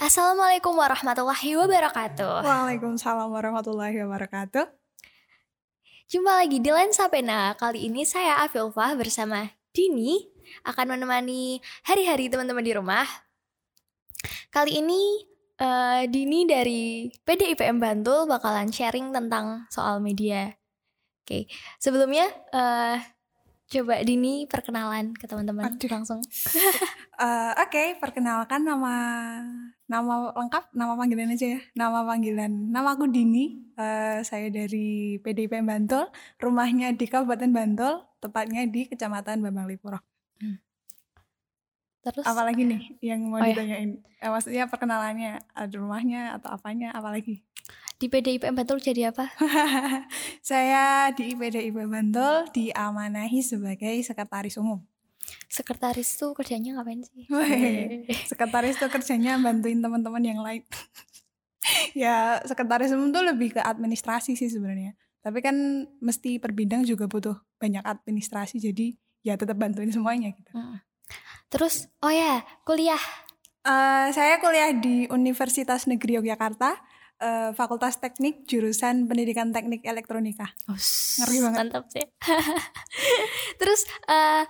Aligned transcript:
Assalamualaikum 0.00 0.72
warahmatullahi 0.72 1.52
wabarakatuh. 1.52 2.40
Waalaikumsalam 2.40 3.28
warahmatullahi 3.28 4.00
wabarakatuh. 4.00 4.64
Jumpa 6.08 6.32
lagi 6.32 6.64
di 6.64 6.70
Lensa 6.72 7.12
Pena. 7.12 7.52
Kali 7.60 7.92
ini 7.92 8.08
saya 8.08 8.40
Afilfah 8.40 8.96
bersama 8.96 9.52
Dini 9.76 10.16
akan 10.64 10.96
menemani 10.96 11.60
hari-hari 11.84 12.32
teman-teman 12.32 12.64
di 12.64 12.72
rumah. 12.72 13.04
Kali 14.48 14.80
ini 14.80 15.28
uh, 15.60 16.08
Dini 16.08 16.48
dari 16.48 17.12
PDIPM 17.12 17.76
Bantul 17.76 18.24
bakalan 18.24 18.72
sharing 18.72 19.12
tentang 19.12 19.68
soal 19.68 20.00
media. 20.00 20.56
Oke, 21.20 21.52
sebelumnya 21.76 22.32
uh, 22.56 22.96
coba 23.72 24.04
Dini 24.04 24.44
perkenalan 24.44 25.16
ke 25.16 25.24
teman-teman 25.24 25.72
langsung. 25.88 26.20
uh, 27.16 27.52
Oke, 27.64 27.72
okay, 27.72 27.88
perkenalkan 27.96 28.68
nama 28.68 28.94
nama 29.92 30.32
lengkap, 30.32 30.72
nama 30.72 30.96
panggilan 30.96 31.36
aja 31.36 31.46
ya. 31.52 31.60
Nama 31.76 32.00
panggilan, 32.08 32.52
nama 32.72 32.96
aku 32.96 33.12
Dini. 33.12 33.60
Uh, 33.76 34.24
saya 34.24 34.48
dari 34.48 35.20
PDIPM 35.20 35.68
Bantul. 35.68 36.08
Rumahnya 36.40 36.96
di 36.96 37.04
Kabupaten 37.04 37.52
Bantul, 37.52 38.00
tepatnya 38.24 38.64
di 38.64 38.88
Kecamatan 38.88 39.44
Bambang 39.44 39.68
Lipuro. 39.68 40.00
Hmm. 40.40 40.56
Terus 42.02 42.24
apalagi 42.24 42.64
nih 42.64 42.82
yang 43.04 43.28
mau 43.28 43.38
oh, 43.38 43.44
iya. 43.44 43.52
ditanyain? 43.52 43.90
Ya? 44.00 44.26
Eh, 44.26 44.30
maksudnya 44.32 44.64
perkenalannya, 44.66 45.44
ada 45.52 45.74
rumahnya 45.76 46.40
atau 46.40 46.56
apanya? 46.56 46.90
Apalagi? 46.96 47.44
Di 48.00 48.10
PDIP 48.10 48.48
Bantul 48.50 48.82
jadi 48.82 49.12
apa? 49.12 49.30
saya 50.50 51.12
di 51.14 51.36
PDIP 51.36 51.76
Bantul 51.86 52.48
diamanahi 52.50 53.44
sebagai 53.44 53.94
sekretaris 54.02 54.56
umum. 54.56 54.82
Sekretaris 55.52 56.16
tuh 56.16 56.32
kerjanya 56.32 56.80
ngapain 56.80 57.04
sih? 57.04 57.28
Wey, 57.28 58.08
sekretaris 58.32 58.80
tuh 58.80 58.88
kerjanya 58.88 59.36
bantuin 59.36 59.84
teman-teman 59.84 60.24
yang 60.24 60.40
lain. 60.40 60.64
ya, 61.92 62.40
sekretaris 62.48 62.96
umum 62.96 63.12
tuh 63.12 63.20
lebih 63.20 63.52
ke 63.52 63.60
administrasi 63.60 64.32
sih 64.32 64.48
sebenarnya. 64.48 64.96
Tapi 65.20 65.44
kan 65.44 65.84
mesti 66.00 66.40
per 66.40 66.56
bidang 66.56 66.88
juga 66.88 67.04
butuh 67.04 67.36
banyak 67.60 67.84
administrasi 67.84 68.64
jadi 68.64 68.96
ya 69.20 69.36
tetap 69.36 69.60
bantuin 69.60 69.92
semuanya 69.92 70.32
gitu. 70.32 70.56
Hmm. 70.56 70.80
Terus, 71.52 71.84
oh 72.00 72.08
ya, 72.08 72.40
kuliah. 72.64 73.04
Uh, 73.60 74.08
saya 74.10 74.40
kuliah 74.40 74.72
di 74.72 75.04
Universitas 75.12 75.84
Negeri 75.84 76.16
Yogyakarta 76.16 76.80
uh, 77.22 77.50
Fakultas 77.54 78.02
Teknik 78.02 78.44
jurusan 78.50 79.06
Pendidikan 79.06 79.54
Teknik 79.54 79.86
Elektronika. 79.86 80.50
Oh, 80.66 80.76
Ngeri 81.22 81.38
banget. 81.44 81.58
Mantap 81.62 81.84
sih. 81.92 82.06
Terus 83.60 83.86
uh, 84.10 84.42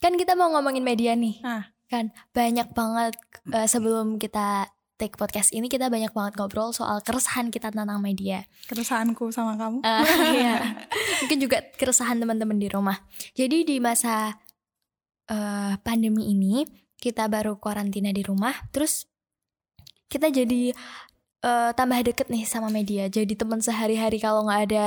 kan 0.00 0.16
kita 0.16 0.32
mau 0.34 0.48
ngomongin 0.50 0.82
media 0.82 1.12
nih. 1.12 1.38
Ah. 1.44 1.68
Kan 1.86 2.10
banyak 2.32 2.72
banget 2.72 3.14
uh, 3.52 3.68
sebelum 3.68 4.16
kita 4.16 4.72
take 5.00 5.16
podcast 5.16 5.56
ini 5.56 5.72
kita 5.72 5.88
banyak 5.88 6.12
banget 6.12 6.36
ngobrol 6.36 6.76
soal 6.76 7.00
keresahan 7.00 7.48
kita 7.48 7.72
tentang 7.72 8.00
media. 8.04 8.44
Keresahanku 8.68 9.32
sama 9.32 9.56
kamu. 9.56 9.80
Uh, 9.80 10.04
iya. 10.36 10.84
Mungkin 11.24 11.38
juga 11.40 11.64
keresahan 11.76 12.20
teman-teman 12.20 12.60
di 12.60 12.68
rumah. 12.68 13.00
Jadi 13.32 13.64
di 13.64 13.76
masa 13.80 14.36
uh, 15.32 15.72
pandemi 15.80 16.32
ini 16.32 16.64
kita 17.00 17.32
baru 17.32 17.56
karantina 17.56 18.12
di 18.12 18.20
rumah, 18.20 18.52
terus 18.76 19.08
kita 20.12 20.28
jadi 20.28 20.76
uh, 21.44 21.72
tambah 21.72 22.00
deket 22.04 22.28
nih 22.28 22.44
sama 22.44 22.68
media. 22.68 23.08
Jadi 23.08 23.36
teman 23.36 23.64
sehari-hari 23.64 24.20
kalau 24.20 24.44
nggak 24.44 24.62
ada 24.68 24.86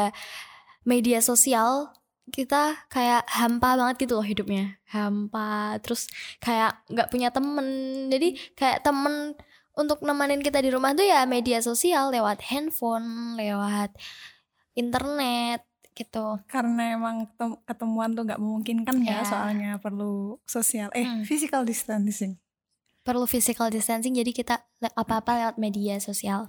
media 0.85 1.25
sosial 1.25 1.89
kita 2.31 2.87
kayak 2.87 3.27
hampa 3.27 3.75
banget 3.75 4.07
gitu 4.07 4.19
loh 4.19 4.25
hidupnya. 4.25 4.79
Hampa 4.87 5.81
terus 5.83 6.07
kayak 6.39 6.79
nggak 6.87 7.09
punya 7.11 7.29
temen. 7.33 7.67
Jadi 8.07 8.39
kayak 8.55 8.85
temen 8.85 9.35
untuk 9.73 10.05
nemenin 10.05 10.39
kita 10.39 10.61
di 10.61 10.69
rumah 10.69 10.93
tuh 10.93 11.05
ya 11.05 11.25
media 11.25 11.57
sosial 11.59 12.13
lewat 12.13 12.45
handphone 12.45 13.35
lewat 13.35 13.91
internet 14.77 15.65
gitu. 15.93 16.41
Karena 16.49 16.97
emang 16.97 17.29
ketemuan 17.65 18.13
tuh 18.17 18.25
nggak 18.25 18.41
memungkinkan 18.41 18.97
ya, 19.05 19.21
ya 19.21 19.25
soalnya 19.25 19.71
perlu 19.77 20.41
sosial 20.45 20.89
eh 20.93 21.05
hmm. 21.05 21.25
physical 21.25 21.65
distancing. 21.65 22.37
Perlu 23.03 23.27
physical 23.27 23.67
distancing 23.69 24.15
jadi 24.15 24.31
kita 24.31 24.63
apa-apa 24.95 25.31
lewat 25.43 25.55
media 25.59 25.99
sosial. 25.99 26.47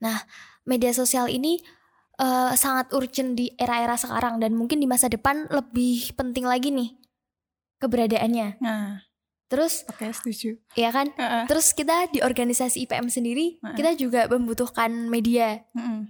Nah, 0.00 0.22
media 0.64 0.94
sosial 0.94 1.28
ini 1.28 1.60
uh, 2.20 2.52
sangat 2.54 2.92
urgent 2.92 3.34
di 3.34 3.50
era-era 3.56 3.96
sekarang 3.96 4.36
dan 4.38 4.52
mungkin 4.52 4.78
di 4.78 4.86
masa 4.86 5.08
depan 5.08 5.48
lebih 5.48 6.12
penting 6.14 6.44
lagi 6.44 6.68
nih 6.70 6.92
keberadaannya. 7.80 8.60
Nah. 8.60 9.08
Terus 9.50 9.82
Oke, 9.90 10.06
okay, 10.06 10.14
setuju. 10.14 10.50
Iya 10.78 10.94
kan? 10.94 11.10
Uh 11.18 11.22
-uh. 11.26 11.44
Terus 11.50 11.74
kita 11.74 12.06
di 12.14 12.22
organisasi 12.22 12.86
IPM 12.86 13.10
sendiri, 13.10 13.58
uh 13.58 13.74
-uh. 13.74 13.74
kita 13.74 13.98
juga 13.98 14.30
membutuhkan 14.30 15.10
media. 15.10 15.66
Uh 15.74 15.80
-uh. 15.80 16.00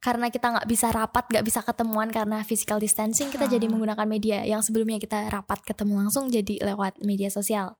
Karena 0.00 0.32
kita 0.32 0.48
nggak 0.48 0.64
bisa 0.64 0.88
rapat, 0.88 1.28
nggak 1.28 1.44
bisa 1.44 1.60
ketemuan 1.60 2.08
karena 2.08 2.40
physical 2.40 2.80
distancing, 2.80 3.28
kita 3.28 3.44
uh. 3.44 3.52
jadi 3.52 3.68
menggunakan 3.68 4.08
media 4.08 4.48
yang 4.48 4.64
sebelumnya 4.64 4.96
kita 4.96 5.28
rapat 5.28 5.60
ketemu 5.60 6.08
langsung 6.08 6.32
jadi 6.32 6.72
lewat 6.72 7.04
media 7.04 7.28
sosial 7.28 7.76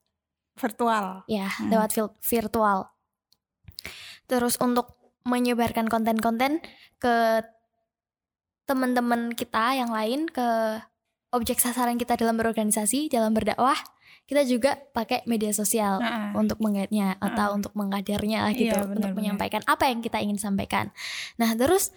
virtual. 0.60 1.24
Ya, 1.24 1.48
hmm. 1.48 1.72
lewat 1.72 1.96
virtual. 2.20 2.92
Terus 4.28 4.60
untuk 4.60 5.00
menyebarkan 5.24 5.88
konten-konten 5.88 6.60
ke 7.00 7.40
teman-teman 8.70 9.34
kita 9.34 9.74
yang 9.74 9.90
lain 9.90 10.30
ke 10.30 10.78
objek 11.34 11.58
sasaran 11.58 11.98
kita 11.98 12.14
dalam 12.14 12.38
berorganisasi, 12.38 13.10
dalam 13.10 13.34
berdakwah, 13.34 13.74
kita 14.30 14.46
juga 14.46 14.78
pakai 14.94 15.26
media 15.26 15.50
sosial 15.50 15.98
nah. 15.98 16.30
untuk 16.38 16.62
mengaitnya 16.62 17.18
nah. 17.18 17.34
atau 17.34 17.58
untuk 17.58 17.74
mengajarnya 17.74 18.46
lah 18.46 18.54
gitu, 18.54 18.70
iya, 18.70 18.86
bener, 18.86 18.94
untuk 18.94 19.10
bener. 19.10 19.18
menyampaikan 19.18 19.62
apa 19.66 19.90
yang 19.90 19.98
kita 19.98 20.22
ingin 20.22 20.38
sampaikan. 20.38 20.94
Nah, 21.42 21.50
terus 21.58 21.90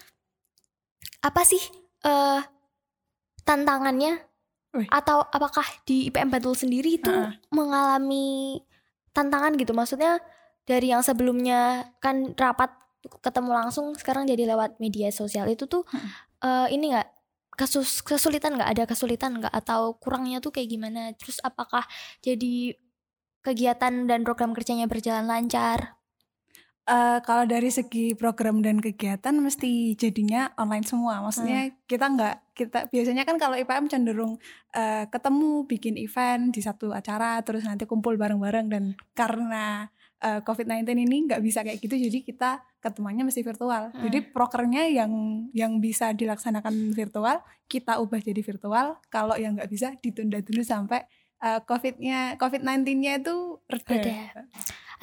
apa 1.21 1.45
sih 1.45 1.61
uh, 2.09 2.41
tantangannya 3.45 4.17
Wih. 4.73 4.89
Atau 4.89 5.21
apakah 5.21 5.65
di 5.85 6.09
IPM 6.09 6.33
Bantul 6.33 6.57
sendiri 6.57 6.97
itu 6.97 7.13
uh. 7.13 7.29
mengalami 7.53 8.57
tantangan 9.13 9.53
gitu? 9.53 9.69
Maksudnya 9.69 10.17
dari 10.65 10.89
yang 10.89 11.05
sebelumnya 11.05 11.93
kan 12.01 12.33
rapat 12.33 12.73
ketemu 13.21 13.51
langsung 13.53 13.93
sekarang 13.93 14.25
jadi 14.25 14.49
lewat 14.49 14.81
media 14.81 15.13
sosial 15.13 15.45
itu 15.45 15.69
tuh 15.69 15.85
uh. 15.93 16.09
Uh, 16.43 16.67
ini 16.67 16.91
nggak 16.91 17.09
kasus 17.55 18.03
kesulitan 18.03 18.59
nggak 18.59 18.71
ada 18.75 18.83
kesulitan 18.83 19.39
nggak 19.39 19.53
atau 19.53 19.95
kurangnya 19.95 20.43
tuh 20.43 20.51
kayak 20.51 20.69
gimana? 20.69 21.15
Terus 21.15 21.39
apakah 21.39 21.87
jadi 22.19 22.75
kegiatan 23.39 24.07
dan 24.07 24.27
program 24.27 24.51
kerjanya 24.51 24.91
berjalan 24.91 25.23
lancar? 25.23 25.95
Uh, 26.83 27.23
kalau 27.23 27.47
dari 27.47 27.71
segi 27.71 28.11
program 28.11 28.59
dan 28.59 28.83
kegiatan 28.83 29.31
mesti 29.39 29.95
jadinya 29.95 30.51
online 30.59 30.83
semua. 30.83 31.23
Maksudnya 31.23 31.71
hmm. 31.71 31.87
kita 31.87 32.05
nggak 32.11 32.35
kita 32.59 32.79
biasanya 32.91 33.23
kan 33.23 33.39
kalau 33.39 33.55
IPM 33.55 33.87
cenderung 33.87 34.35
uh, 34.75 35.07
ketemu 35.07 35.63
bikin 35.63 35.95
event 35.95 36.51
di 36.51 36.59
satu 36.59 36.91
acara 36.91 37.39
terus 37.39 37.63
nanti 37.63 37.87
kumpul 37.87 38.19
bareng-bareng 38.19 38.67
dan 38.67 38.83
karena 39.15 39.87
uh, 40.23 40.39
COVID-19 40.47 40.87
ini 40.95 41.27
nggak 41.27 41.41
bisa 41.43 41.59
kayak 41.61 41.83
gitu 41.83 41.99
jadi 41.99 42.19
kita 42.23 42.51
ketemuannya 42.79 43.27
mesti 43.27 43.43
virtual. 43.43 43.91
Hmm. 43.91 44.01
Jadi 44.07 44.31
prokernya 44.31 44.87
yang 44.87 45.11
yang 45.51 45.83
bisa 45.83 46.15
dilaksanakan 46.15 46.95
virtual 46.95 47.43
kita 47.67 47.99
ubah 47.99 48.23
jadi 48.23 48.39
virtual. 48.39 48.97
Kalau 49.11 49.35
yang 49.35 49.59
nggak 49.59 49.69
bisa 49.69 49.93
ditunda 49.99 50.39
dulu 50.39 50.63
sampai 50.63 51.03
uh, 51.43 51.59
COVID-nya 51.67 52.39
COVID-19-nya 52.39 53.19
itu 53.19 53.59
reda 53.67 54.47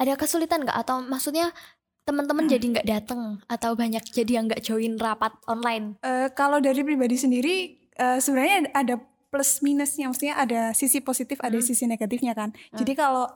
ada 0.01 0.17
kesulitan 0.17 0.65
nggak 0.65 0.77
atau 0.81 1.05
maksudnya 1.05 1.53
teman-teman 2.01 2.49
hmm. 2.49 2.53
jadi 2.57 2.65
nggak 2.73 2.87
datang 2.89 3.21
atau 3.45 3.77
banyak 3.77 4.01
jadi 4.09 4.41
yang 4.41 4.49
nggak 4.49 4.65
join 4.65 4.97
rapat 4.97 5.37
online? 5.45 6.01
Uh, 6.01 6.33
kalau 6.33 6.57
dari 6.57 6.81
pribadi 6.81 7.13
sendiri 7.21 7.77
uh, 8.01 8.17
sebenarnya 8.17 8.73
ada 8.73 8.97
plus 9.31 9.63
minusnya, 9.63 10.11
maksudnya 10.11 10.35
ada 10.35 10.61
sisi 10.75 10.99
positif, 10.99 11.39
hmm. 11.39 11.47
ada 11.47 11.57
sisi 11.61 11.85
negatifnya 11.85 12.33
kan. 12.33 12.51
Hmm. 12.51 12.77
Jadi 12.81 12.97
kalau 12.97 13.29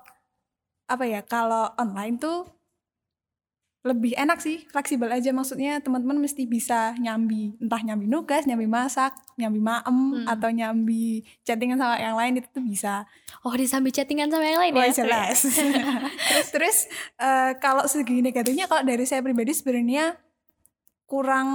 apa 0.85 1.03
ya, 1.09 1.21
kalau 1.25 1.73
online 1.77 2.17
tuh 2.21 2.55
lebih 3.85 4.17
enak 4.17 4.41
sih 4.41 4.65
fleksibel 4.73 5.05
aja. 5.13 5.29
Maksudnya 5.29 5.77
teman-teman 5.77 6.17
mesti 6.17 6.49
bisa 6.49 6.97
nyambi 6.97 7.53
entah 7.61 7.77
nyambi 7.85 8.09
nugas 8.09 8.49
nyambi 8.49 8.65
masak 8.65 9.13
nyambi 9.37 9.61
maem 9.61 10.25
hmm. 10.25 10.25
atau 10.25 10.49
nyambi 10.49 11.21
chattingan 11.45 11.77
sama 11.77 12.01
yang 12.01 12.17
lain 12.17 12.41
itu 12.41 12.49
tuh 12.49 12.65
bisa. 12.65 13.05
Oh 13.45 13.53
disambi 13.53 13.93
chattingan 13.93 14.33
sama 14.33 14.41
yang 14.49 14.57
lain 14.57 14.73
oh, 14.73 14.81
ya 14.81 15.05
jelas. 15.05 15.45
Terus 16.33 16.47
terus 16.49 16.77
uh, 17.21 17.53
kalau 17.61 17.85
segi 17.85 18.25
negatifnya 18.25 18.65
kalau 18.65 18.81
dari 18.81 19.05
saya 19.05 19.21
pribadi 19.21 19.53
sebenarnya 19.53 20.17
kurang 21.05 21.47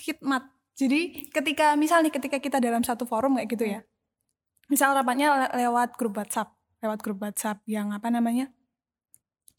khidmat. 0.00 0.48
Jadi 0.74 1.28
ketika 1.28 1.76
misal 1.76 2.00
nih 2.00 2.10
ketika 2.10 2.40
kita 2.40 2.56
dalam 2.56 2.80
satu 2.80 3.04
forum 3.04 3.36
kayak 3.36 3.48
gitu 3.52 3.64
ya. 3.68 3.80
Misal 4.72 4.96
rapatnya 4.96 5.28
le 5.44 5.46
lewat 5.60 5.92
grup 6.00 6.16
WhatsApp 6.16 6.53
lewat 6.84 7.00
grup 7.00 7.24
WhatsApp 7.24 7.64
yang 7.64 7.90
apa 7.96 8.12
namanya 8.12 8.52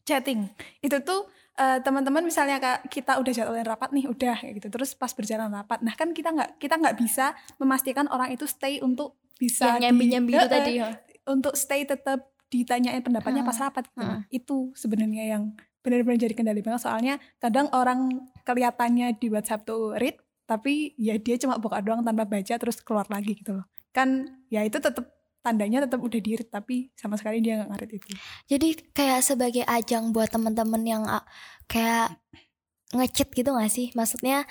chatting 0.06 0.46
itu 0.78 0.96
tuh 1.02 1.26
uh, 1.58 1.82
teman-teman 1.82 2.22
misalnya 2.22 2.62
kak 2.62 2.86
kita 2.86 3.18
udah 3.18 3.32
jadwalin 3.34 3.66
rapat 3.66 3.90
nih 3.90 4.06
udah 4.06 4.38
kayak 4.38 4.62
gitu 4.62 4.68
terus 4.70 4.94
pas 4.94 5.10
berjalan 5.10 5.50
rapat 5.50 5.82
nah 5.82 5.98
kan 5.98 6.14
kita 6.14 6.30
nggak 6.30 6.62
kita 6.62 6.78
nggak 6.78 6.94
bisa 6.94 7.34
memastikan 7.58 8.06
orang 8.06 8.30
itu 8.30 8.46
stay 8.46 8.78
untuk 8.78 9.18
bisa 9.36 9.76
nyambi 9.82 10.06
nyambi 10.14 10.38
itu 10.38 10.46
tadi 10.46 10.72
ya 10.78 10.94
untuk 11.26 11.58
stay 11.58 11.82
tetap 11.82 12.30
ditanyain 12.46 13.02
pendapatnya 13.02 13.42
pas 13.42 13.58
rapat 13.58 13.90
gitu. 13.90 14.00
Hmm. 14.00 14.22
Itu 14.30 14.56
sebenarnya 14.78 15.36
yang 15.36 15.58
benar-benar 15.82 16.18
jadi 16.18 16.34
kendali 16.34 16.62
banget 16.62 16.82
soalnya 16.82 17.14
kadang 17.38 17.70
orang 17.70 18.30
kelihatannya 18.42 19.18
di 19.18 19.30
WhatsApp 19.30 19.66
tuh 19.66 19.94
read 19.94 20.18
tapi 20.46 20.94
ya 20.98 21.18
dia 21.18 21.38
cuma 21.38 21.58
buka 21.58 21.82
doang 21.82 22.06
tanpa 22.06 22.26
baca 22.26 22.54
terus 22.54 22.78
keluar 22.82 23.06
lagi 23.10 23.34
gitu 23.34 23.58
loh. 23.58 23.66
Kan 23.90 24.38
ya 24.46 24.62
itu 24.62 24.78
tetap 24.78 25.15
tandanya 25.46 25.86
tetap 25.86 26.02
udah 26.02 26.18
di 26.18 26.34
read 26.34 26.50
tapi 26.50 26.90
sama 26.98 27.14
sekali 27.14 27.38
dia 27.38 27.62
nggak 27.62 27.70
ngarit 27.70 27.90
itu. 28.02 28.08
Jadi 28.50 28.68
kayak 28.90 29.22
sebagai 29.22 29.62
ajang 29.62 30.10
buat 30.10 30.26
teman-teman 30.26 30.82
yang 30.82 31.02
ah, 31.06 31.22
kayak 31.70 32.18
ngecit 32.90 33.30
gitu 33.30 33.54
gak 33.54 33.70
sih? 33.70 33.94
Maksudnya 33.94 34.42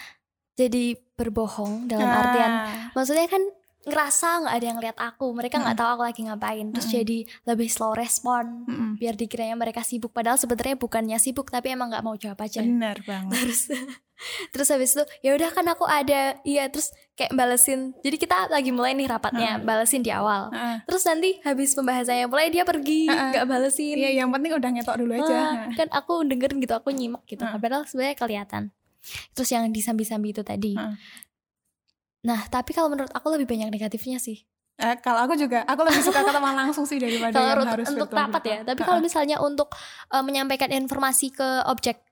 jadi 0.55 0.95
berbohong 1.19 1.91
dalam 1.91 2.07
artian 2.07 2.51
Nah, 2.51 2.91
maksudnya 2.95 3.27
kan 3.27 3.43
ngerasa 3.85 4.27
nggak 4.41 4.55
ada 4.55 4.65
yang 4.65 4.79
lihat 4.79 4.97
aku 4.97 5.29
mereka 5.29 5.55
nggak 5.55 5.71
Mm-mm. 5.71 5.85
tahu 5.85 5.93
aku 5.95 6.03
lagi 6.03 6.21
ngapain 6.23 6.65
terus 6.69 6.85
Mm-mm. 6.85 6.97
jadi 6.97 7.17
lebih 7.45 7.69
slow 7.69 7.93
respon 7.93 8.65
mm-mm. 8.65 8.89
biar 8.95 9.13
dikiranya 9.13 9.53
mereka 9.53 9.79
sibuk 9.79 10.09
padahal 10.09 10.35
sebenarnya 10.35 10.75
bukannya 10.75 11.15
sibuk 11.15 11.47
tapi 11.47 11.69
emang 11.69 11.89
nggak 11.89 12.01
mau 12.01 12.13
jawab 12.13 12.37
aja 12.39 12.59
benar 12.59 12.97
banget. 13.05 13.31
terus 13.31 13.61
terus 14.49 14.67
habis 14.69 14.91
itu 14.91 15.03
ya 15.21 15.33
udah 15.33 15.49
kan 15.49 15.67
aku 15.67 15.83
ada 15.83 16.39
iya 16.41 16.65
terus 16.65 16.89
kayak 17.13 17.31
balesin 17.31 17.91
jadi 17.99 18.15
kita 18.15 18.47
lagi 18.47 18.71
mulai 18.71 18.91
nih 18.93 19.05
rapatnya 19.05 19.43
Mm. 19.55 19.63
balesin 19.63 20.01
di 20.01 20.09
awal 20.09 20.49
Heeh. 20.49 20.81
terus 20.83 21.03
nanti 21.03 21.37
habis 21.41 21.71
pembahasannya 21.71 22.25
mulai 22.25 22.47
dia 22.47 22.63
pergi 22.63 23.05
nggak 23.05 23.45
balesin 23.45 23.95
Iya 23.95 24.23
yang 24.23 24.29
penting 24.29 24.51
udah 24.51 24.69
ngetok 24.71 24.97
dulu 24.97 25.13
aja. 25.13 25.35
Ah, 25.35 25.67
kan 25.71 25.87
aku 25.89 26.23
dengerin 26.23 26.57
gitu 26.57 26.73
aku 26.73 26.89
nyimak 26.89 27.21
gitu 27.25 27.43
padahal 27.45 27.83
sebenarnya 27.83 28.15
kelihatan 28.15 28.63
terus 29.31 29.45
yang 29.47 29.69
disambi-sambi 29.69 30.33
itu 30.33 30.41
tadi. 30.41 30.73
Nah 32.25 32.41
tapi 32.49 32.73
kalau 32.73 32.89
menurut 32.89 33.13
aku 33.13 33.29
lebih 33.29 33.45
banyak 33.45 33.69
negatifnya 33.69 34.17
sih 34.17 34.41
Eh, 34.75 34.99
kalau 34.99 35.23
aku 35.23 35.39
juga, 35.39 35.63
aku 35.63 35.87
lebih 35.87 36.03
suka 36.03 36.19
ketemu 36.19 36.51
langsung 36.67 36.83
sih 36.83 36.99
daripada 36.99 37.31
kalau 37.31 37.63
yang 37.63 37.71
harus 37.71 37.87
untuk 37.95 38.11
rapat 38.11 38.43
ya 38.43 38.57
tapi 38.67 38.83
kalau 38.83 38.99
misalnya 38.99 39.39
untuk 39.39 39.71
eh, 40.11 40.19
menyampaikan 40.19 40.67
informasi 40.67 41.31
ke 41.31 41.63
objek 41.71 42.03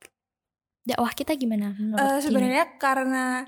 dakwah 0.88 1.12
kita 1.12 1.36
gimana 1.36 1.76
Gina? 1.76 2.24
sebenarnya 2.24 2.80
karena 2.80 3.44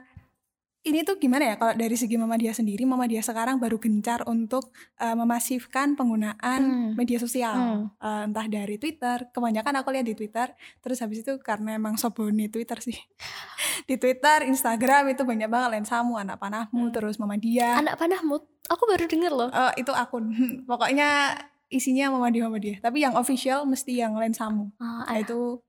ini 0.85 1.01
tuh 1.01 1.17
gimana 1.17 1.49
ya 1.49 1.55
kalau 1.57 1.73
dari 1.73 1.97
segi 1.97 2.13
Mama 2.13 2.37
dia 2.37 2.53
sendiri 2.53 2.85
Mama 2.85 3.09
dia 3.09 3.23
sekarang 3.25 3.57
baru 3.57 3.79
gencar 3.81 4.21
untuk 4.29 4.69
eh, 4.99 5.15
memasifkan 5.15 5.95
penggunaan 5.95 6.61
Hmm. 6.61 6.91
media 6.93 7.17
sosial 7.17 7.55
Hmm. 7.55 7.83
Eh, 7.97 8.23
entah 8.27 8.45
dari 8.45 8.75
Twitter 8.77 9.31
kebanyakan 9.31 9.79
aku 9.79 9.95
lihat 9.95 10.05
di 10.05 10.13
Twitter 10.13 10.51
terus 10.83 11.01
habis 11.01 11.23
itu 11.23 11.39
karena 11.41 11.79
emang 11.79 11.95
soboni 11.95 12.51
Twitter 12.51 12.77
sih 12.83 12.95
di 13.89 13.95
Twitter 13.95 14.45
Instagram 14.45 15.13
itu 15.13 15.21
banyak 15.21 15.45
banget 15.45 15.69
lensamu 15.79 16.17
anak 16.17 16.37
panahmu 16.37 16.89
Hmm. 16.89 16.93
terus 16.93 17.15
Mama 17.17 17.37
dia. 17.37 17.77
Anak 17.77 17.95
panahmu? 17.95 18.41
Aku 18.65 18.83
baru 18.89 19.05
denger 19.05 19.29
loh. 19.29 19.49
Eh, 19.53 19.85
itu 19.85 19.93
akun. 19.93 20.33
Pokoknya 20.69 21.37
isinya 21.69 22.09
Mama 22.09 22.33
dia 22.33 22.45
Mama 22.45 22.57
dia. 22.57 22.81
Tapi 22.81 23.05
yang 23.05 23.13
official 23.13 23.65
mesti 23.65 24.01
yang 24.01 24.17
lensamu 24.17 24.73
Ah, 24.81 25.05
Nah, 25.05 25.17
itu 25.21 25.61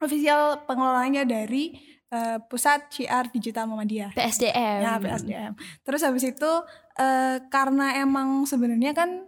official 0.00 0.64
pengelolanya 0.68 1.24
dari 1.24 1.76
eh, 2.12 2.38
pusat 2.46 2.92
CR 2.92 3.28
digital 3.32 3.66
Muhammadiyah 3.66 4.12
PSDM 4.12 4.78
ya 4.84 4.92
PSDM 5.00 5.52
terus 5.82 6.04
habis 6.04 6.22
itu 6.22 6.52
eh, 6.94 7.40
karena 7.48 7.98
emang 7.98 8.44
sebenarnya 8.44 8.92
kan 8.92 9.24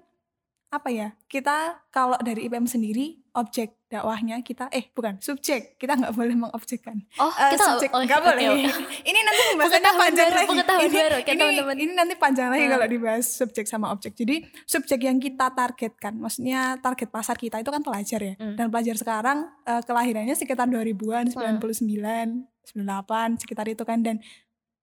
apa 0.68 0.88
ya 0.92 1.08
kita 1.26 1.80
kalau 1.88 2.18
dari 2.20 2.46
IPM 2.46 2.68
sendiri 2.68 3.16
objek 3.32 3.75
dakwahnya 3.86 4.42
kita 4.42 4.66
eh 4.68 4.90
bukan 4.90 5.16
subjek. 5.18 5.74
Kita 5.74 5.94
nggak 5.94 6.10
boleh 6.10 6.34
mengobjekkan. 6.34 6.96
Oh 7.16 7.30
Eh, 7.30 7.54
kita 7.54 7.64
subjek. 7.72 7.90
oh, 7.90 8.02
nggak 8.02 8.18
boleh. 8.20 8.44
oke. 8.48 8.66
ini 9.08 9.18
nanti 9.20 9.42
pembahasannya 9.46 9.92
panjang 9.94 10.26
baru, 10.26 10.36
lagi. 10.36 10.48
pengetahuan 10.48 10.82
ini, 10.82 10.96
baru, 10.96 11.16
kayak 11.18 11.36
ini, 11.36 11.46
ini 11.80 11.92
nanti 11.94 12.14
panjang 12.16 12.48
lagi 12.48 12.62
Hmm. 12.62 12.72
kalau 12.72 12.86
dibahas 12.88 13.26
subjek 13.28 13.64
sama 13.64 13.86
objek. 13.88 14.12
Jadi 14.12 14.36
subjek 14.64 15.00
yang 15.00 15.16
kita 15.16 15.46
targetkan 15.48 16.14
maksudnya 16.14 16.60
target 16.76 17.08
pasar 17.08 17.36
kita 17.36 17.56
itu 17.56 17.68
kan 17.68 17.80
pelajar 17.80 18.20
ya. 18.20 18.34
Hmm. 18.36 18.54
dan 18.54 18.66
pelajar 18.68 18.94
sekarang 18.94 19.38
eh, 19.62 19.82
kelahirannya 19.82 20.34
sekitar 20.34 20.66
2000-an 20.66 21.30
Hmm. 21.30 21.62
99 21.62 22.42
98 22.66 23.38
sekitar 23.38 23.66
itu 23.66 23.82
kan. 23.82 24.02
Dan 24.02 24.18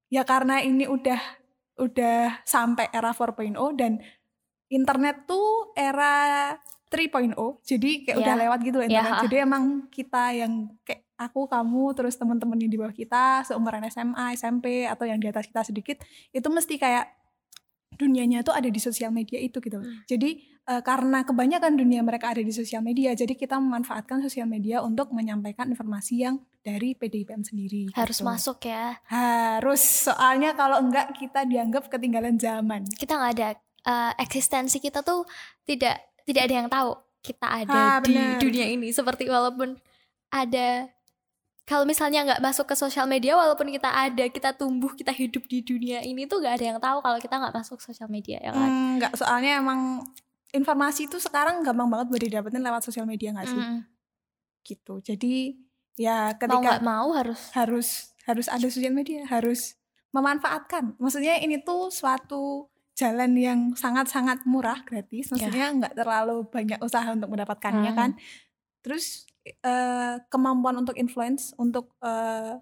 ya 0.08 0.24
karena 0.24 0.60
ini 0.60 0.86
udah 0.86 1.20
udah 1.76 2.40
sampai 2.44 2.88
era 2.90 3.10
4.0 3.10 3.52
dan 3.74 4.00
internet 4.70 5.26
tuh 5.26 5.74
era 5.74 6.54
3.0 6.94 7.34
jadi 7.60 7.92
kayak 8.04 8.18
udah 8.20 8.36
Ya. 8.36 8.42
lewat 8.44 8.60
gitu 8.62 8.76
loh 8.76 8.86
Ya, 8.86 8.92
internet 8.96 9.14
ha. 9.14 9.24
jadi 9.24 9.36
emang 9.42 9.64
kita 9.90 10.24
yang 10.32 10.54
kayak 10.82 11.02
aku 11.16 11.46
kamu 11.46 11.84
terus 11.94 12.14
teman-teman 12.14 12.58
yang 12.58 12.70
di 12.70 12.78
bawah 12.78 12.92
kita 12.92 13.42
seumuran 13.44 13.82
SMA 13.88 14.34
SMP 14.34 14.86
atau 14.86 15.04
yang 15.04 15.18
di 15.18 15.26
atas 15.26 15.46
kita 15.46 15.62
sedikit 15.62 15.98
itu 16.30 16.48
mesti 16.48 16.76
kayak 16.76 17.06
dunianya 17.94 18.42
tuh 18.42 18.52
ada 18.52 18.66
di 18.66 18.78
sosial 18.78 19.10
media 19.10 19.38
itu 19.38 19.58
gitu 19.58 19.78
loh. 19.78 19.86
Hmm. 19.86 20.02
jadi 20.04 20.30
eh, 20.66 20.82
karena 20.82 21.22
kebanyakan 21.22 21.76
dunia 21.76 22.02
mereka 22.02 22.30
ada 22.30 22.42
di 22.42 22.50
sosial 22.50 22.82
media 22.82 23.14
jadi 23.14 23.30
kita 23.32 23.56
memanfaatkan 23.56 24.18
sosial 24.20 24.46
media 24.46 24.82
untuk 24.82 25.10
menyampaikan 25.12 25.70
informasi 25.70 26.14
yang 26.20 26.36
dari 26.60 26.94
PDIPM 26.94 27.44
sendiri 27.44 27.94
harus 27.94 28.18
gitu. 28.18 28.26
masuk 28.26 28.58
ya 28.64 28.98
harus 29.06 30.10
soalnya 30.10 30.54
kalau 30.54 30.80
enggak 30.80 31.14
kita 31.14 31.46
dianggap 31.46 31.86
ketinggalan 31.86 32.34
zaman 32.36 32.82
kita 32.90 33.14
nggak 33.14 33.32
ada 33.34 33.50
eh, 33.84 34.12
eksistensi 34.18 34.80
kita 34.80 35.06
tuh 35.06 35.30
tidak 35.62 36.13
tidak 36.24 36.42
ada 36.50 36.56
yang 36.64 36.70
tahu 36.72 36.92
kita 37.24 37.48
ada 37.48 37.72
Ah, 37.72 37.98
di 38.04 38.16
dunia 38.40 38.68
ini 38.68 38.92
seperti 38.92 39.32
walaupun 39.32 39.80
ada 40.34 40.92
kalau 41.64 41.88
misalnya 41.88 42.28
nggak 42.28 42.44
masuk 42.44 42.68
ke 42.68 42.76
sosial 42.76 43.08
media 43.08 43.40
walaupun 43.40 43.72
kita 43.72 43.88
ada 43.88 44.28
kita 44.28 44.52
tumbuh 44.52 44.92
kita 44.92 45.16
hidup 45.16 45.48
di 45.48 45.64
dunia 45.64 46.04
ini 46.04 46.28
tuh 46.28 46.44
nggak 46.44 46.60
ada 46.60 46.66
yang 46.76 46.80
tahu 46.84 47.00
kalau 47.00 47.18
kita 47.24 47.40
nggak 47.40 47.56
masuk 47.56 47.80
sosial 47.80 48.12
media 48.12 48.44
ya 48.44 48.52
kan? 48.52 48.68
Hmm, 48.68 49.00
enggak 49.00 49.16
soalnya 49.16 49.64
emang 49.64 50.04
informasi 50.52 51.08
itu 51.08 51.24
sekarang 51.24 51.64
gampang 51.64 51.88
banget 51.88 52.08
buat 52.12 52.22
didapetin 52.22 52.62
lewat 52.62 52.84
sosial 52.84 53.08
media 53.08 53.32
nggak 53.32 53.48
sih? 53.48 53.64
Mm. 53.64 53.80
gitu. 54.64 55.04
Jadi 55.04 55.60
ya 56.00 56.32
mau 56.32 56.40
ketika 56.40 56.60
nggak 56.60 56.84
mau 56.84 57.08
harus 57.16 57.52
harus 57.56 57.88
harus 58.24 58.48
ada 58.48 58.68
sosial 58.68 58.92
media 58.96 59.24
harus 59.28 59.80
memanfaatkan. 60.12 61.00
Maksudnya 61.00 61.40
ini 61.40 61.64
tuh 61.64 61.88
suatu 61.92 62.68
jalan 62.94 63.32
yang 63.34 63.60
sangat-sangat 63.74 64.46
murah 64.46 64.82
gratis 64.82 65.28
maksudnya 65.28 65.74
nggak 65.74 65.94
terlalu 65.96 66.46
banyak 66.46 66.78
usaha 66.80 67.06
untuk 67.08 67.28
mendapatkannya 67.28 67.90
Hmm. 67.90 67.98
kan 67.98 68.10
terus 68.80 69.26
eh, 69.44 70.16
kemampuan 70.28 70.78
untuk 70.78 70.96
influence 70.96 71.52
untuk 71.56 71.92
eh, 72.00 72.54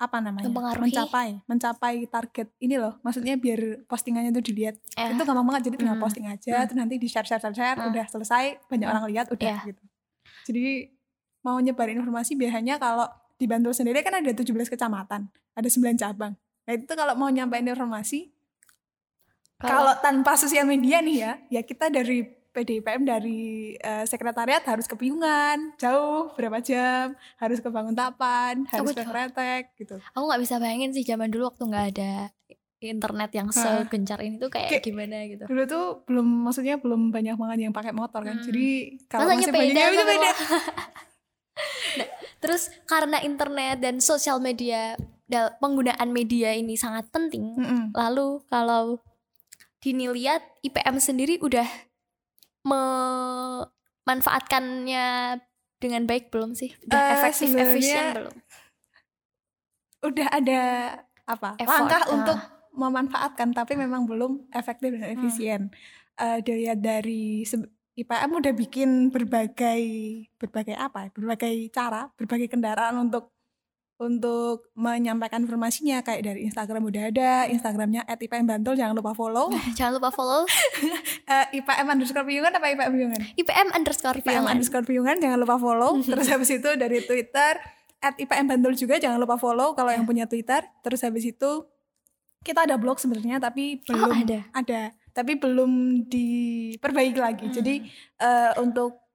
apa 0.00 0.16
namanya 0.18 0.48
Mempengaruhi. 0.48 0.88
mencapai 0.88 1.28
mencapai 1.44 1.94
target 2.06 2.48
ini 2.58 2.74
loh 2.74 2.96
maksudnya 3.00 3.36
biar 3.36 3.84
postingannya 3.84 4.30
tuh 4.30 4.40
dilihat 4.42 4.78
eh, 4.94 5.10
itu 5.10 5.20
gampang 5.20 5.44
banget 5.44 5.68
jadi 5.68 5.76
tinggal 5.76 5.96
Hmm. 5.96 6.04
posting 6.06 6.24
aja 6.24 6.54
Hmm. 6.54 6.64
terus 6.64 6.78
nanti 6.78 6.96
di 6.96 7.04
share 7.04 7.26
share 7.26 7.36
share, 7.38 7.52
share 7.52 7.76
Hmm. 7.76 7.90
udah 7.90 8.06
selesai 8.06 8.44
banyak 8.64 8.84
Hmm. 8.84 8.94
orang 8.94 9.04
lihat 9.08 9.26
udah 9.28 9.44
Iya. 9.52 9.68
gitu 9.68 9.82
jadi 10.46 10.88
mau 11.40 11.58
nyebarin 11.58 11.98
informasi 11.98 12.32
biasanya 12.34 12.76
kalau 12.76 13.04
di 13.34 13.44
Bantul 13.44 13.72
sendiri 13.72 14.00
kan 14.00 14.14
ada 14.14 14.30
17 14.30 14.68
kecamatan 14.68 15.26
ada 15.52 15.68
9 15.68 15.98
cabang 15.98 16.32
nah 16.62 16.72
itu 16.72 16.88
kalau 16.90 17.12
mau 17.14 17.28
nyampein 17.28 17.66
informasi 17.66 18.32
kalau 19.62 19.92
tanpa 19.98 20.34
sosial 20.34 20.64
media 20.64 20.98
nih 20.98 21.16
ya 21.18 21.32
ya 21.50 21.60
kita 21.60 21.86
dari 21.86 22.22
PDIPM 22.50 23.04
dari 23.04 23.40
eh, 23.72 24.02
sekretariat 24.02 24.58
harus 24.60 24.84
ke 24.84 24.94
Piungan 24.94 25.76
jauh 25.76 26.32
berapa 26.32 26.58
jam 26.58 27.12
harus 27.36 27.58
ke 27.58 27.68
Banguntapan 27.68 28.66
harus 28.66 28.90
Aku 28.90 28.96
ke. 28.96 29.04
Kretek 29.04 29.62
gitu 29.76 29.96
aku 30.02 30.24
nggak 30.24 30.40
bisa 30.40 30.56
bayangin 30.56 30.90
sih 30.90 31.04
zaman 31.04 31.28
dulu 31.28 31.46
waktu 31.46 31.62
nggak 31.62 31.86
ada 31.90 32.14
internet 32.80 33.30
yang 33.30 33.52
segencar 33.52 34.18
ini 34.18 34.36
tuh 34.36 34.48
kayak 34.48 34.72
Kayak- 34.72 34.82
gimana 34.82 35.16
gitu 35.26 35.44
dulu 35.44 35.62
tuh 35.64 35.84
belum 36.04 36.26
maksudnya 36.42 36.74
belum 36.76 37.12
banyak 37.12 37.36
banget 37.36 37.58
yang 37.62 37.74
pakai 37.76 37.92
motor 37.92 38.24
kan 38.24 38.34
Hmm. 38.34 38.42
jadi 38.42 38.66
kalau 39.06 39.28
masih 39.30 39.46
nyepeda 39.46 39.60
banyak 39.78 39.92
beda 40.00 40.30
Nah, 41.90 42.08
terus 42.40 42.72
karena 42.84 43.20
internet 43.20 43.78
dan 43.78 44.00
sosial 44.00 44.40
media 44.40 44.96
penggunaan 45.60 46.08
media 46.08 46.50
ini 46.50 46.74
sangat 46.74 47.06
penting 47.10 47.52
Mm-mm. 47.52 47.82
lalu 47.92 48.40
kalau 48.46 48.98
Dini 49.80 50.12
lihat 50.12 50.44
IPM 50.60 51.00
sendiri 51.00 51.40
udah 51.40 51.64
memanfaatkannya 52.68 55.40
dengan 55.80 56.04
baik 56.04 56.28
belum 56.28 56.52
sih 56.52 56.76
udah 56.84 57.00
Eh, 57.00 57.16
efektif 57.16 57.48
efisien 57.56 58.12
belum 58.12 58.36
udah 60.00 60.28
ada 60.32 60.62
apa 61.28 61.60
Effort, 61.60 61.72
langkah 61.72 62.02
ah. 62.04 62.12
untuk 62.12 62.38
memanfaatkan 62.74 63.52
tapi 63.52 63.76
memang 63.76 64.08
belum 64.08 64.48
efektif 64.54 64.96
dan 64.96 65.16
efisien. 65.16 65.60
Eh, 66.16 66.38
dilihat 66.44 66.80
dari 66.80 67.44
IPM 67.96 68.30
udah 68.40 68.52
bikin 68.56 69.12
berbagai 69.12 69.82
berbagai 70.40 70.76
apa? 70.76 71.08
ya, 71.08 71.10
Berbagai 71.12 71.54
cara, 71.72 72.08
berbagai 72.16 72.48
kendaraan 72.48 72.96
untuk 72.96 73.32
untuk 74.00 74.72
menyampaikan 74.72 75.44
informasinya 75.44 76.00
kayak 76.00 76.24
dari 76.24 76.48
Instagram 76.48 76.88
udah 76.88 77.12
ada, 77.12 77.32
Instagramnya 77.52 78.08
@ipm 78.08 78.48
Bantul 78.48 78.72
jangan 78.72 78.96
lupa 78.96 79.12
follow. 79.12 79.52
jangan 79.78 80.00
lupa 80.00 80.08
follow 80.08 80.48
Eh, 81.30 81.62
IPM 81.62 81.86
underscore 81.86 82.26
Piungan 82.26 82.50
apa 82.50 82.66
IPM 82.74 82.90
Piungan? 82.90 83.20
IPM 83.38 83.68
underscore 83.70 84.18
IPM 84.18 84.42
Piungan. 84.42 84.50
underscore 84.50 84.86
Piungan 84.88 85.16
jangan 85.22 85.38
lupa 85.38 85.56
follow. 85.62 86.00
Terus 86.10 86.26
habis 86.26 86.50
itu 86.50 86.70
dari 86.74 86.98
Twitter 87.06 87.54
at 88.00 88.18
IPM 88.18 88.50
Bantul 88.50 88.74
juga 88.74 88.98
jangan 88.98 89.20
lupa 89.20 89.38
follow 89.38 89.76
kalau 89.78 89.94
yang 89.94 90.08
punya 90.08 90.26
Twitter. 90.26 90.64
Terus 90.82 91.06
habis 91.06 91.22
itu 91.28 91.68
kita 92.40 92.64
ada 92.66 92.80
blog 92.80 92.96
sebenarnya 92.96 93.36
tapi 93.36 93.84
belum 93.84 94.10
oh 94.10 94.16
ada 94.16 94.40
ada 94.56 94.82
tapi 95.12 95.36
belum 95.38 96.02
diperbaiki 96.08 97.20
lagi. 97.20 97.46
Hmm. 97.46 97.54
Jadi 97.54 97.74
eh, 98.18 98.52
untuk 98.58 99.06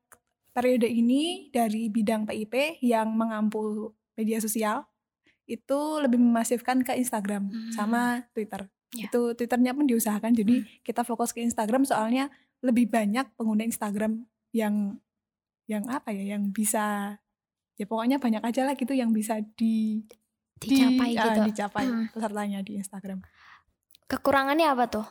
periode 0.55 0.87
ini 0.87 1.51
dari 1.51 1.91
bidang 1.91 2.23
PIP 2.23 2.79
yang 2.79 3.11
mengampu 3.11 3.91
media 4.15 4.39
sosial 4.39 4.87
itu 5.45 5.79
lebih 6.01 6.17
memasifkan 6.17 6.81
ke 6.81 6.95
Instagram 6.95 7.47
Hmm. 7.47 7.71
sama 7.71 8.01
Twitter. 8.31 8.65
Ya. 8.91 9.05
Itu 9.05 9.35
Twitternya 9.35 9.71
pun 9.71 9.85
diusahakan. 9.85 10.33
Jadi 10.33 10.63
kita 10.81 11.03
fokus 11.03 11.29
ke 11.29 11.39
Instagram 11.39 11.83
soalnya 11.83 12.31
lebih 12.59 12.87
banyak 12.87 13.29
pengguna 13.35 13.61
Instagram 13.61 14.23
yang 14.49 14.97
yang 15.65 15.85
apa 15.85 16.09
ya, 16.09 16.33
yang 16.33 16.49
bisa 16.49 17.17
ya 17.75 17.85
pokoknya 17.85 18.17
banyak 18.17 18.39
aja 18.39 18.63
lah 18.63 18.73
gitu 18.73 18.91
yang 18.91 19.11
bisa 19.11 19.43
di 19.53 20.01
di- 20.55 20.71
dicapai 20.71 21.11
ah, 21.13 21.23
gitu. 21.27 21.39
dicapai 21.45 21.85
Hmm. 21.85 22.05
pesertanya 22.09 22.59
di 22.61 22.79
Instagram. 22.79 23.19
Kekurangannya 24.07 24.67
apa 24.69 24.85
tuh? 24.87 25.05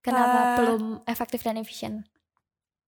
Kenapa 0.00 0.38
Eh, 0.38 0.56
belum 0.58 0.82
efektif 1.04 1.40
dan 1.40 1.56
efisien? 1.56 2.04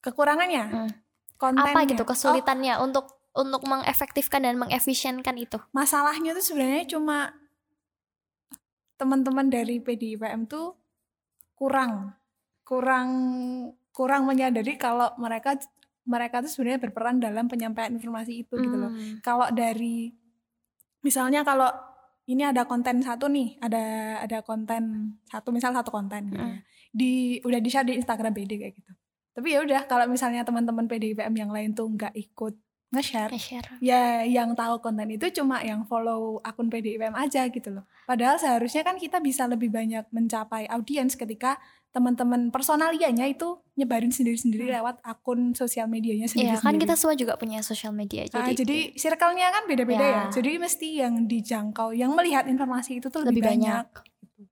Kekurangannya 0.01 0.65
Hmm. 0.67 0.91
kontennya. 1.37 1.73
Apa 1.73 1.85
gitu 1.85 2.03
Oh, 2.03 2.09
kesulitannya 2.09 2.75
untuk 2.79 3.22
untuk 3.33 3.65
mengefektifkan 3.65 4.45
dan 4.45 4.61
mengefisienkan 4.61 5.37
itu? 5.41 5.59
masalahnya 5.73 6.37
tuh 6.37 6.45
sebenarnya 6.45 6.85
cuma 6.89 7.33
teman-teman 8.97 9.51
dari 9.51 9.83
PDIPM 9.83 10.47
tuh 10.47 10.79
kurang 11.59 12.15
kurang 12.63 13.11
kurang 13.91 14.25
menyadari 14.25 14.79
kalau 14.79 15.11
mereka 15.19 15.59
mereka 16.03 16.43
tuh 16.43 16.51
sebenarnya 16.51 16.81
berperan 16.83 17.19
dalam 17.19 17.47
penyampaian 17.47 17.95
informasi 17.95 18.43
itu 18.47 18.55
gitu 18.59 18.77
loh. 18.79 18.91
Hmm. 18.91 19.23
Kalau 19.23 19.47
dari 19.55 20.11
misalnya 21.03 21.47
kalau 21.47 21.71
ini 22.27 22.47
ada 22.47 22.67
konten 22.67 23.03
satu 23.03 23.27
nih, 23.27 23.59
ada 23.59 24.19
ada 24.23 24.39
konten 24.47 25.15
satu 25.27 25.51
misal 25.51 25.75
satu 25.75 25.91
konten 25.91 26.31
gitu 26.31 26.39
Mm. 26.39 26.51
ya. 26.55 26.59
Di 26.95 27.13
udah 27.43 27.59
di-share 27.59 27.87
di 27.87 27.99
Instagram 27.99 28.31
PD 28.31 28.63
kayak 28.63 28.75
gitu. 28.79 28.93
Tapi 29.35 29.49
ya 29.51 29.59
udah 29.63 29.91
kalau 29.91 30.07
misalnya 30.07 30.47
teman-teman 30.47 30.87
PDIPM 30.87 31.35
yang 31.35 31.51
lain 31.51 31.75
tuh 31.75 31.91
nggak 31.91 32.15
ikut 32.15 32.55
nge-share 32.93 33.33
Nge-share. 33.33 33.81
ya 33.81 34.21
yang 34.23 34.53
tahu 34.53 34.79
konten 34.79 35.09
itu 35.09 35.33
cuma 35.33 35.65
yang 35.65 35.83
follow 35.83 36.39
akun 36.41 36.69
PDIPM 36.69 37.17
aja 37.17 37.49
gitu 37.49 37.73
loh. 37.73 37.89
Padahal 38.05 38.37
seharusnya 38.37 38.85
kan 38.85 39.01
kita 39.01 39.17
bisa 39.19 39.49
lebih 39.49 39.73
banyak 39.73 40.05
mencapai 40.13 40.69
audiens 40.69 41.17
ketika 41.17 41.57
teman-teman 41.89 42.49
personalianya 42.49 43.29
itu 43.29 43.61
nyebarin 43.77 44.09
sendiri-sendiri 44.09 44.69
lewat 44.71 45.01
akun 45.03 45.53
sosial 45.53 45.85
medianya 45.85 46.25
Iya 46.25 46.33
sendiri-sendiri. 46.57 46.65
kan 46.65 46.81
kita 46.81 46.95
semua 46.97 47.17
juga 47.17 47.37
punya 47.37 47.61
sosial 47.61 47.93
media 47.93 48.25
Ah, 48.33 48.49
jadi, 48.49 48.65
jadi 48.65 48.79
circle-nya 48.97 49.49
kan 49.53 49.65
beda-beda 49.69 50.01
ya. 50.01 50.13
Ya. 50.13 50.25
Jadi 50.33 50.57
mesti 50.57 50.89
yang 51.05 51.29
dijangkau, 51.29 51.93
yang 51.93 52.13
melihat 52.13 52.49
informasi 52.49 53.01
itu 53.01 53.09
tuh 53.09 53.25
lebih, 53.25 53.45
lebih 53.45 53.61
banyak 53.61 53.87
Gitu. 54.33 54.43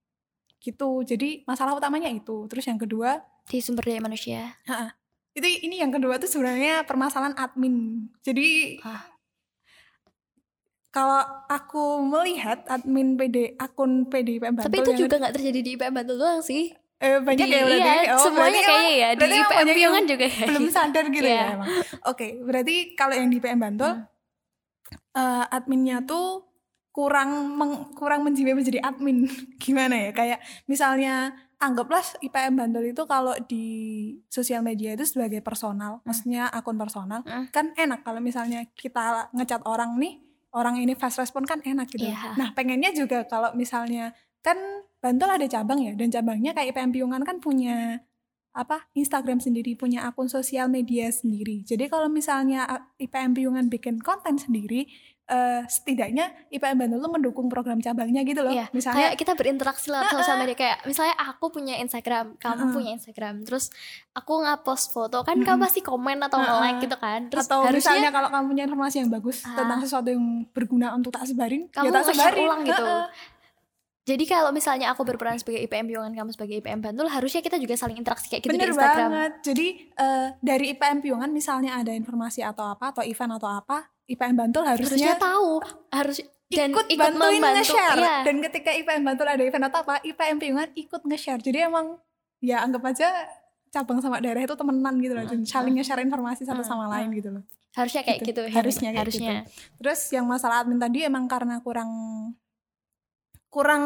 Gitu. 0.61 1.17
Jadi 1.17 1.49
masalah 1.49 1.73
utamanya 1.73 2.13
itu. 2.13 2.45
Terus 2.45 2.69
yang 2.69 2.77
kedua, 2.77 3.25
di 3.49 3.65
sumber 3.65 3.89
daya 3.89 4.05
manusia. 4.05 4.53
Itu 5.31 5.47
ini 5.63 5.79
yang 5.79 5.91
kedua 5.91 6.17
tuh 6.17 6.27
sebenarnya 6.27 6.83
permasalahan 6.83 7.35
admin. 7.35 8.07
Jadi 8.21 8.81
Ah. 8.81 9.07
kalau 10.91 11.23
aku 11.47 11.83
melihat 12.03 12.67
admin 12.67 13.15
PD 13.15 13.55
akun 13.57 14.05
PDIPM 14.05 14.59
Bantul 14.59 14.67
Tapi 14.67 14.79
itu 14.81 14.93
juga 15.01 15.15
nggak 15.17 15.35
terjadi 15.35 15.59
di 15.61 15.71
IPM 15.73 15.95
Bantul 15.95 16.17
doang 16.17 16.41
sih. 16.41 16.75
eh, 16.99 17.17
banyak 17.17 17.41
Di- 17.41 17.49
ya 17.49 17.63
berarti. 17.63 17.81
iya, 17.81 18.13
Oh, 18.13 18.21
semuanya 18.21 18.61
kayaknya 18.61 18.93
ya 18.93 19.09
di 19.15 19.25
IPM 19.33 19.67
Piungan 19.73 20.05
juga 20.05 20.27
ya. 20.27 20.45
belum 20.45 20.67
sadar 20.69 21.05
gitu 21.09 21.25
Iya. 21.25 21.33
ya 21.33 21.47
emang. 21.55 21.69
Oke, 22.05 22.27
berarti 22.39 22.75
kalau 22.93 23.15
yang 23.15 23.29
di 23.29 23.39
PM 23.39 23.57
Bantul 23.57 23.89
Hmm. 23.89 24.05
eh, 25.13 25.45
adminnya 25.49 26.05
tuh 26.05 26.45
kurang 26.91 27.31
meng- 27.55 27.95
kurang 27.95 28.21
menjiwai 28.21 28.53
menjadi 28.53 28.83
admin. 28.83 29.25
Gimana 29.57 29.97
ya? 29.97 30.11
Kayak 30.11 30.39
misalnya 30.67 31.33
anggaplah 31.61 32.01
IPM 32.25 32.57
Bantul 32.57 32.91
itu 32.91 33.05
kalau 33.05 33.37
di 33.45 33.67
sosial 34.33 34.65
media 34.65 34.97
itu 34.97 35.05
sebagai 35.05 35.45
personal, 35.45 36.01
maksudnya 36.09 36.49
akun 36.49 36.81
personal, 36.81 37.21
Hmm. 37.29 37.47
kan 37.53 37.77
enak 37.77 38.01
kalau 38.01 38.19
misalnya 38.19 38.65
kita 38.73 39.29
ngecat 39.37 39.61
orang 39.69 40.01
nih, 40.01 40.25
orang 40.57 40.81
ini 40.81 40.97
fast 40.97 41.21
respon 41.21 41.45
kan 41.45 41.61
enak 41.61 41.93
gitu. 41.93 42.09
Iya. 42.09 42.35
Nah, 42.41 42.57
pengennya 42.57 42.91
juga 42.97 43.29
kalau 43.29 43.53
misalnya 43.53 44.17
kan 44.41 44.57
Bantul 45.01 45.33
ada 45.33 45.49
cabang 45.49 45.81
ya, 45.81 45.97
dan 45.97 46.13
cabangnya 46.13 46.53
kayak 46.53 46.77
IPM 46.77 46.93
Piungan 46.93 47.25
kan 47.25 47.41
punya 47.41 48.05
apa 48.51 48.91
Instagram 48.99 49.39
sendiri 49.39 49.79
punya 49.79 50.05
akun 50.05 50.27
sosial 50.27 50.67
media 50.67 51.07
sendiri. 51.09 51.63
Jadi 51.63 51.87
kalau 51.87 52.11
misalnya 52.11 52.67
IPM 52.99 53.33
Piungan 53.33 53.71
bikin 53.71 54.03
konten 54.03 54.37
sendiri, 54.37 54.91
eh, 55.31 55.63
setidaknya 55.65 56.51
IPM 56.51 56.91
tuh 56.93 57.07
mendukung 57.09 57.47
program 57.47 57.79
cabangnya 57.79 58.21
gitu 58.23 58.43
loh. 58.43 58.51
Iya, 58.51 58.67
Misalnya 58.71 58.99
kayak 59.07 59.15
kita 59.17 59.33
berinteraksi 59.33 59.87
lewat 59.89 60.11
sosial 60.11 60.37
media 60.37 60.57
kayak 60.59 60.79
misalnya 60.83 61.15
aku 61.17 61.49
punya 61.49 61.79
Instagram, 61.79 62.35
kamu 62.37 62.59
Heeh. 62.61 62.75
punya 62.75 62.91
Instagram, 62.93 63.35
terus 63.47 63.71
aku 64.11 64.43
nge-post 64.43 64.91
foto 64.91 65.23
kan 65.23 65.39
Mm-mm. 65.39 65.47
kamu 65.47 65.61
pasti 65.63 65.81
komen 65.81 66.19
atau 66.21 66.37
Heeh. 66.37 66.51
nge-like 66.51 66.79
gitu 66.83 66.97
kan. 66.99 67.21
Terus 67.31 67.47
atau 67.47 67.63
harusnya 67.63 67.79
misalnya 67.95 68.11
kalau 68.11 68.29
kamu 68.29 68.45
punya 68.49 68.63
informasi 68.67 68.97
yang 68.99 69.09
bagus 69.09 69.37
Ah. 69.41 69.55
tentang 69.55 69.79
sesuatu 69.81 70.09
yang 70.11 70.25
berguna 70.51 70.93
untuk 70.93 71.11
tak 71.11 71.25
sebarin, 71.25 71.71
kamu 71.71 71.87
ya 71.87 71.93
tak 71.93 72.05
sebarin. 72.11 72.45
ulang 72.45 72.63
gitu. 72.63 72.83
Heeh. 72.85 73.07
Jadi 74.11 74.25
kalau 74.27 74.51
misalnya 74.51 74.91
aku 74.91 75.03
berperan 75.05 75.39
sebagai 75.39 75.63
IPM 75.63 75.87
Piungan, 75.87 76.11
kamu 76.11 76.31
sebagai 76.31 76.59
IPM 76.59 76.81
Bantul, 76.81 77.07
harusnya 77.07 77.39
kita 77.39 77.57
juga 77.57 77.75
saling 77.75 77.95
interaksi 77.95 78.27
kayak 78.27 78.43
gitu 78.43 78.51
Bener 78.51 78.67
di 78.67 78.75
Instagram. 78.75 79.07
banget. 79.07 79.33
Jadi 79.45 79.67
eh, 79.95 80.29
dari 80.41 80.65
IPM 80.69 80.99
Piungan 80.99 81.31
misalnya 81.31 81.79
ada 81.79 81.93
informasi 81.93 82.43
atau 82.43 82.67
apa 82.67 82.91
atau 82.91 83.03
event 83.03 83.39
atau 83.39 83.47
apa, 83.47 83.87
IPM 84.05 84.35
Bantul 84.35 84.67
Harusnya 84.67 85.15
harusnya, 85.15 85.15
tahu, 85.15 85.51
harus 85.89 86.19
dan 86.51 86.75
ikut, 86.75 86.87
ikut, 86.89 86.99
bantuin 87.15 87.39
nge-share. 87.39 87.95
Iya. 87.95 88.17
Dan 88.27 88.37
ketika 88.43 88.71
IPM 88.75 89.03
Bantul 89.05 89.29
ada 89.29 89.39
event 89.41 89.65
atau 89.71 89.79
apa, 89.81 90.03
IPM 90.03 90.37
Piungan 90.37 90.69
ikut 90.75 91.03
nge-share. 91.05 91.39
Jadi 91.39 91.59
emang 91.63 91.95
ya 92.43 92.59
anggap 92.61 92.83
aja 92.85 93.07
cabang 93.71 94.03
sama 94.03 94.19
daerah 94.19 94.43
itu 94.43 94.51
temenan 94.53 94.99
gitu 94.99 95.15
loh, 95.15 95.23
dan 95.23 95.47
saling 95.47 95.79
nge-share 95.79 96.03
informasi 96.03 96.43
satu 96.43 96.67
sama 96.67 96.85
Hmm. 96.85 96.93
lain 96.93 97.09
gitu 97.15 97.31
loh. 97.31 97.45
harusnya 97.71 98.03
kayak 98.03 98.19
Gitu. 98.19 98.43
gitu. 98.43 98.43
Harusnya 98.51 98.91
kayak 98.91 99.03
harusnya. 99.07 99.35
Terus 99.79 100.01
yang 100.11 100.27
masalah 100.27 100.67
admin 100.67 100.75
tadi 100.77 101.07
emang 101.07 101.31
karena 101.31 101.63
kurang 101.63 101.87
kurang 103.51 103.85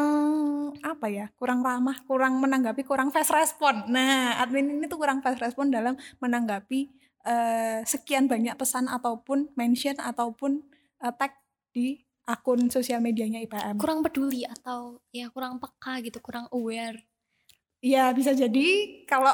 apa 0.85 1.09
ya 1.09 1.25
kurang 1.41 1.65
ramah 1.65 1.97
kurang 2.05 2.37
menanggapi 2.37 2.85
kurang 2.85 3.09
fast 3.09 3.33
respon. 3.33 3.89
Nah 3.89 4.37
admin 4.37 4.69
ini 4.69 4.85
tuh 4.85 5.01
kurang 5.01 5.25
fast 5.25 5.41
respon 5.41 5.73
dalam 5.73 5.97
menanggapi 6.21 6.93
eh, 7.25 7.81
sekian 7.81 8.29
banyak 8.29 8.53
pesan 8.55 8.85
ataupun 8.85 9.49
mention 9.57 9.97
ataupun 9.97 10.61
eh, 11.01 11.13
tag 11.17 11.33
di 11.73 12.05
akun 12.25 12.69
sosial 12.69 13.01
medianya 13.01 13.41
IPM 13.45 13.77
Kurang 13.77 14.01
peduli 14.01 14.45
atau 14.45 15.01
ya 15.13 15.29
kurang 15.29 15.61
peka 15.61 16.01
gitu, 16.01 16.17
kurang 16.21 16.49
aware. 16.53 17.01
ya 17.85 18.09
bisa 18.17 18.33
jadi 18.33 18.65
kalau 19.05 19.29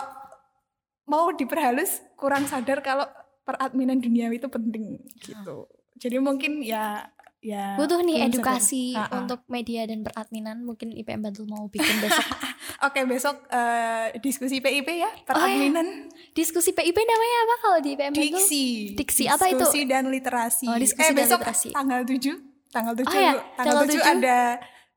mau 1.07 1.31
diperhalus 1.31 2.03
kurang 2.19 2.43
sadar 2.51 2.83
kalau 2.83 3.07
peradminan 3.47 4.03
duniawi 4.03 4.43
itu 4.43 4.51
penting 4.51 4.99
gitu. 5.23 5.71
Jadi 5.95 6.17
mungkin 6.19 6.59
ya 6.59 7.07
ya 7.41 7.73
Butuh 7.73 7.99
nih 7.99 8.21
edukasi 8.23 8.93
Ha-ha. 8.93 9.17
untuk 9.17 9.41
media 9.47 9.83
dan 9.83 10.01
peradminan. 10.01 10.61
Mungkin 10.61 10.93
IPM 10.93 11.21
Bantul 11.21 11.45
mau 11.45 11.65
bikin 11.65 11.97
besok 11.99 12.21
Oke 12.85 13.01
besok 13.03 13.45
eh, 13.47 14.13
diskusi 14.19 14.57
PIP 14.57 14.87
ya 14.87 15.09
Oh, 15.09 15.25
peradminan 15.27 16.05
diskusi 16.31 16.71
PIP 16.71 16.93
namanya 16.95 17.37
apa 17.39 17.55
kalau 17.59 17.77
di 17.79 17.89
IPM 17.91 18.11
Bantul? 18.11 18.25
diksi 18.31 18.65
Diksi 18.93 19.23
apa 19.25 19.45
itu? 19.47 19.57
Diskusi 19.57 19.79
dan 19.83 20.07
literasi. 20.07 20.65
Oh, 20.65 20.77
diskusi 20.77 21.01
eh 21.03 21.09
dan 21.09 21.19
besok 21.19 21.39
literasi. 21.41 21.69
tanggal 21.71 22.01
7 22.01 22.69
tanggal 22.69 22.93
7 22.95 23.03
Oh, 23.03 23.11
ya, 23.11 23.33
tanggal, 23.51 23.73
tanggal 23.75 23.85
7 23.85 23.97
7. 23.97 24.13
ada 24.13 24.37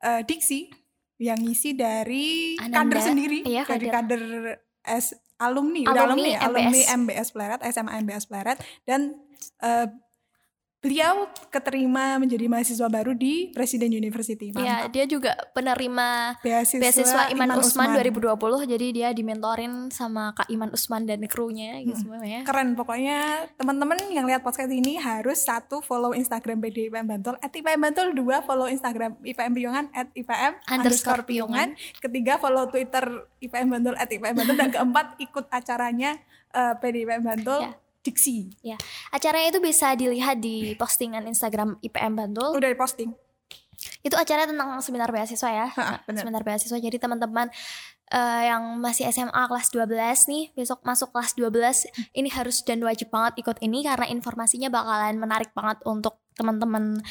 eh, 0.00 0.20
diksi 0.22 0.60
yang 1.16 1.38
ngisi 1.38 1.72
dari 1.72 2.54
Ananda. 2.56 2.92
kader 2.92 3.00
sendiri 3.00 3.38
Iya, 3.42 3.62
dari 3.64 3.88
kader. 3.88 4.20
kader 4.20 4.22
S 4.84 5.06
alumni, 5.36 5.80
udah 5.82 5.96
Alumni 6.04 6.28
alumni 6.28 6.30
ya, 6.30 6.40
alumni 6.44 6.60
MBS. 6.76 6.92
MBS 6.94 7.28
Pleret 7.30 7.60
SMA 7.64 7.92
MBS 7.98 8.24
Pleret 8.26 8.56
dan 8.84 9.16
eh, 9.58 9.86
beliau 10.84 11.32
keterima 11.48 12.20
menjadi 12.20 12.44
mahasiswa 12.44 12.84
baru 12.92 13.16
di 13.16 13.48
Presiden 13.56 13.88
University. 13.88 14.52
Iya, 14.52 14.92
dia 14.92 15.08
juga 15.08 15.32
penerima 15.56 16.36
beasiswa, 16.44 16.84
beasiswa 16.84 17.22
Iman, 17.32 17.56
Usman, 17.56 17.96
2020. 17.96 18.68
Jadi 18.68 18.86
dia 18.92 19.08
dimentorin 19.16 19.88
sama 19.88 20.36
Kak 20.36 20.52
Iman 20.52 20.68
Usman 20.76 21.08
dan 21.08 21.24
krunya 21.24 21.80
gitu 21.80 22.04
semuanya. 22.04 22.44
Keren 22.44 22.76
pokoknya 22.76 23.48
teman-teman 23.56 23.96
yang 24.12 24.28
lihat 24.28 24.44
podcast 24.44 24.68
ini 24.68 25.00
harus 25.00 25.40
satu 25.40 25.80
follow 25.80 26.12
Instagram 26.12 26.60
PD 26.60 26.92
IPM 26.92 27.08
Bantul 27.08 27.40
at 27.40 27.48
IPM 27.48 27.80
Bantul 27.80 28.12
dua 28.12 28.44
follow 28.44 28.68
Instagram 28.68 29.16
IPM 29.24 29.56
Piungan 29.56 29.86
at 29.96 30.12
IPM 30.12 30.60
Underscore 30.68 31.24
Piungan 31.24 31.80
ketiga 32.04 32.36
follow 32.36 32.68
Twitter 32.68 33.24
IPM 33.40 33.72
Bantul 33.72 33.96
at 33.96 34.12
IPM 34.12 34.36
Bantul 34.36 34.56
dan 34.60 34.68
keempat 34.68 35.16
ikut 35.16 35.48
acaranya 35.48 36.20
eh, 36.52 36.74
PD 36.76 37.08
IPM 37.08 37.24
Bantul 37.24 37.72
Ya. 37.72 37.83
Diksi 38.04 38.52
Acaranya 39.08 39.48
itu 39.48 39.60
bisa 39.64 39.96
dilihat 39.96 40.38
di 40.38 40.76
postingan 40.76 41.24
Instagram 41.24 41.80
IPM 41.80 42.14
Bantul. 42.14 42.52
udah 42.52 42.70
diposting 42.70 43.16
Itu 44.04 44.14
acara 44.14 44.48
tentang 44.48 44.80
seminar 44.80 45.10
beasiswa 45.10 45.50
ya. 45.50 45.68
Ha, 45.68 46.04
bener. 46.06 46.24
Seminar 46.24 46.42
beasiswa. 46.46 46.78
Jadi 46.78 46.96
teman-teman 46.96 47.52
eh, 48.12 48.42
yang 48.48 48.80
masih 48.80 49.08
SMA 49.12 49.42
kelas 49.50 49.68
12 49.72 50.30
nih, 50.30 50.44
besok 50.56 50.80
masuk 50.86 51.12
kelas 51.12 51.36
12, 51.36 51.88
ini 52.16 52.28
harus 52.32 52.64
dan 52.64 52.80
wajib 52.80 53.12
banget 53.12 53.44
ikut 53.44 53.60
ini 53.60 53.84
karena 53.84 54.08
informasinya 54.08 54.72
bakalan 54.72 55.20
menarik 55.20 55.52
banget 55.52 55.84
untuk 55.84 56.16
teman-teman 56.38 57.02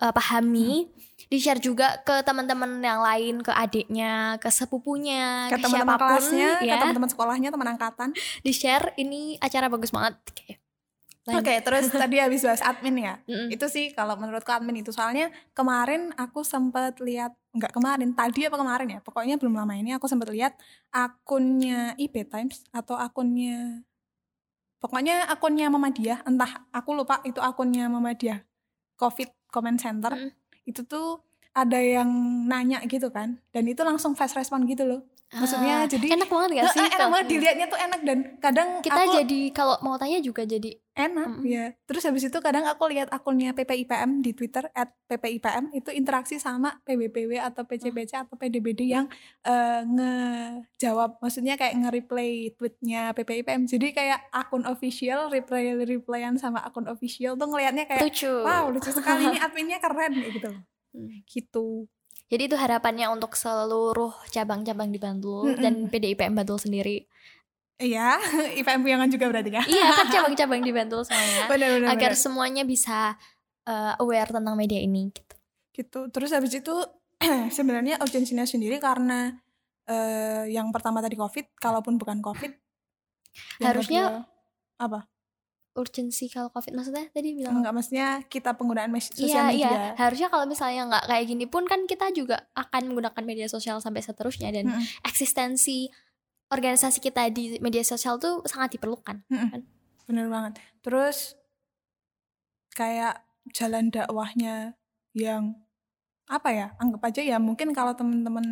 eh, 0.00 0.12
pahami. 0.14 0.88
Di 0.88 1.13
di 1.34 1.42
share 1.42 1.58
juga 1.58 1.98
ke 2.06 2.22
teman-teman 2.22 2.78
yang 2.78 3.02
lain 3.02 3.42
ke 3.42 3.50
adiknya 3.50 4.38
ke 4.38 4.46
sepupunya 4.54 5.50
ke 5.50 5.58
ke, 5.58 5.66
teman-teman 5.66 5.98
siapa 5.98 6.06
pun 6.06 6.10
kelasnya 6.14 6.50
ke 6.62 6.66
ya 6.70 6.74
teman-teman 6.78 7.10
sekolahnya 7.10 7.48
teman 7.50 7.68
angkatan 7.74 8.14
di 8.14 8.52
share 8.54 8.94
ini 8.94 9.34
acara 9.42 9.66
bagus 9.66 9.90
banget 9.90 10.14
kayak 10.30 10.62
Oke, 11.24 11.40
lanjut. 11.40 11.64
terus 11.64 11.84
tadi 12.04 12.20
habis 12.20 12.44
bahas 12.44 12.60
admin 12.60 13.00
ya. 13.00 13.14
Mm-mm. 13.24 13.48
Itu 13.48 13.72
sih 13.72 13.96
kalau 13.96 14.12
menurutku 14.20 14.52
admin 14.52 14.84
itu 14.84 14.92
soalnya 14.92 15.32
kemarin 15.56 16.12
aku 16.20 16.44
sempat 16.44 17.00
lihat 17.00 17.32
nggak 17.56 17.72
kemarin, 17.72 18.12
tadi 18.12 18.44
apa 18.44 18.60
kemarin 18.60 18.88
ya? 18.92 19.00
Pokoknya 19.00 19.40
belum 19.40 19.56
lama 19.56 19.72
ini 19.72 19.96
aku 19.96 20.04
sempat 20.04 20.28
lihat 20.28 20.52
akunnya 20.92 21.96
IP 21.96 22.28
Times 22.28 22.68
atau 22.76 23.00
akunnya 23.00 23.80
pokoknya 24.84 25.24
akunnya 25.32 25.72
Muhammadiyah, 25.72 26.28
entah 26.28 26.68
aku 26.68 26.92
lupa 26.92 27.24
itu 27.24 27.40
akunnya 27.40 27.88
Muhammadiyah 27.88 28.44
Covid 29.00 29.32
Comment 29.48 29.80
Center. 29.80 30.12
Mm. 30.12 30.43
Itu 30.68 30.80
tuh 30.88 31.20
ada 31.54 31.78
yang 31.78 32.10
nanya 32.50 32.82
gitu 32.84 33.08
kan. 33.14 33.38
Dan 33.54 33.70
itu 33.70 33.80
langsung 33.86 34.18
fast 34.18 34.34
respon 34.34 34.66
gitu 34.66 34.84
loh. 34.84 35.06
Maksudnya 35.34 35.74
Ah, 35.82 35.86
jadi 35.90 36.06
enak 36.14 36.30
banget 36.30 36.50
gak 36.62 36.66
sih 36.70 36.84
enak 36.94 37.10
banget 37.10 37.26
dilihatnya 37.26 37.66
tuh 37.66 37.80
enak 37.80 38.00
dan 38.06 38.18
kadang 38.38 38.68
kita 38.78 39.02
aku 39.02 39.18
jadi 39.18 39.40
kalau 39.50 39.74
mau 39.82 39.98
tanya 39.98 40.22
juga 40.22 40.46
jadi 40.46 40.78
enak 40.94 41.26
Mm-mm. 41.26 41.42
ya 41.42 41.74
terus 41.90 42.06
habis 42.06 42.22
itu 42.22 42.38
kadang 42.38 42.62
aku 42.70 42.86
lihat 42.86 43.10
akunnya 43.10 43.50
PPIPM 43.50 44.22
di 44.22 44.30
Twitter 44.30 44.70
at 44.70 44.94
PPIPM 45.10 45.74
itu 45.74 45.90
interaksi 45.90 46.38
sama 46.38 46.78
PBPW 46.86 47.42
atau 47.42 47.66
PCPC 47.66 48.14
atau 48.14 48.38
PDBD 48.38 48.94
yang 48.94 49.10
eh, 49.42 49.82
ngejawab. 49.82 51.18
Maksudnya 51.18 51.58
kayak 51.58 51.82
nge-replay 51.82 52.54
tweetnya 52.54 53.10
PPIPM 53.18 53.66
jadi 53.66 53.90
kayak 53.90 54.20
akun 54.30 54.62
official 54.70 55.34
reply 55.34 55.74
replyan 55.82 56.38
sama 56.38 56.62
akun 56.62 56.86
official 56.86 57.34
tuh 57.34 57.50
ngelihatnya 57.50 57.90
kayak 57.90 58.06
lucu. 58.06 58.30
Wow 58.30 58.70
lucu 58.70 58.94
sekali 58.94 59.34
ini 59.34 59.38
adminnya 59.44 59.82
keren 59.82 60.14
gitu 60.14 60.54
Hmm. 60.94 61.10
gitu 61.26 61.90
Jadi 62.24 62.46
itu 62.46 62.56
harapannya 62.56 63.06
untuk 63.08 63.34
seluruh 63.34 64.14
cabang-cabang 64.28 64.88
di 64.88 64.96
Bantul 64.96 65.50
Mm-mm. 65.50 65.60
dan 65.60 65.74
PDIPM 65.86 66.32
Bantul 66.32 66.56
sendiri. 66.56 67.04
iya 67.76 68.16
IPM 68.56 68.80
Piangan 68.80 69.08
juga 69.08 69.26
berarti 69.26 69.50
kan 69.50 69.66
iya 69.66 69.90
kan 69.92 70.06
cabang-cabang 70.14 70.60
di 70.60 70.70
Bantul 70.70 71.02
semuanya. 71.02 71.50
agar 71.84 72.10
benar. 72.10 72.14
semuanya 72.14 72.62
bisa 72.62 73.18
uh, 73.64 73.92
aware 73.98 74.30
tentang 74.30 74.54
media 74.54 74.78
ini 74.78 75.10
gitu. 75.10 75.34
gitu 75.74 76.00
terus 76.08 76.30
habis 76.30 76.54
itu 76.54 76.70
sebenarnya 77.50 77.98
urgensinya 77.98 78.44
sendiri 78.44 78.78
karena 78.78 79.34
eh, 79.84 80.48
yang 80.48 80.70
pertama 80.70 80.98
tadi 80.98 81.14
covid 81.14 81.50
kalaupun 81.54 81.98
bukan 81.98 82.20
covid 82.20 82.54
Harusnya- 83.58 84.22
kedua- 84.22 84.32
apa 84.76 85.00
Urgensi 85.74 86.30
kalau 86.30 86.48
Covid 86.48 86.70
maksudnya 86.72 87.10
tadi 87.10 87.34
bilang 87.34 87.58
enggak 87.58 87.74
maksudnya 87.74 88.22
kita 88.24 88.54
penggunaan 88.54 88.88
mes- 88.88 89.10
Iya, 89.10 89.18
sosial 89.20 89.44
iya. 89.50 89.70
media 89.70 89.80
Harusnya 89.98 90.28
kalau 90.28 90.46
misalnya 90.46 90.82
nggak 90.86 91.04
kayak 91.04 91.24
gini 91.26 91.44
pun 91.44 91.66
kan 91.66 91.82
kita 91.84 92.08
juga 92.10 92.46
akan 92.54 92.88
menggunakan 92.88 93.22
media 93.22 93.46
sosial 93.46 93.78
sampai 93.78 94.00
seterusnya 94.00 94.50
dan 94.50 94.70
Mm-mm. 94.70 94.82
eksistensi 95.02 95.90
organisasi 96.46 96.98
kita 97.00 97.26
di 97.28 97.58
media 97.58 97.82
sosial 97.82 98.16
tuh 98.16 98.44
sangat 98.44 98.78
diperlukan. 98.78 99.26
bener 100.04 100.28
banget 100.28 100.60
terus 100.80 101.32
kayak 102.70 103.22
jalan 103.50 103.88
dakwahnya 103.88 104.76
yang 105.12 105.54
apa 106.26 106.48
ya 106.50 106.66
anggap 106.76 107.00
aja 107.04 107.20
ya 107.20 107.36
mungkin 107.36 107.72
kalau 107.72 107.92
temen-temen 107.92 108.46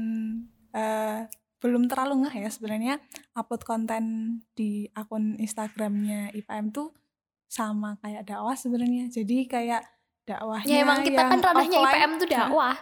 eh, 0.73 1.29
belum 1.59 1.87
terlalu 1.87 2.26
ngeh 2.26 2.37
ya 2.43 2.50
sebenarnya 2.50 2.95
upload 3.33 3.62
konten 3.62 4.05
di 4.52 4.88
akun 4.93 5.37
Instagramnya 5.37 6.33
IPM 6.33 6.71
tuh 6.71 6.91
sama 7.52 8.00
kayak 8.00 8.25
dakwah 8.25 8.56
sebenarnya 8.56 9.12
jadi 9.12 9.37
kayak 9.44 9.82
dakwahnya 10.25 10.73
Ya 10.73 10.80
emang 10.80 11.04
kita 11.04 11.21
kan 11.23 11.37
ranahnya 11.38 11.78
offline- 11.78 11.99
IPM 11.99 12.12
tuh 12.16 12.28
dakwah. 12.30 12.75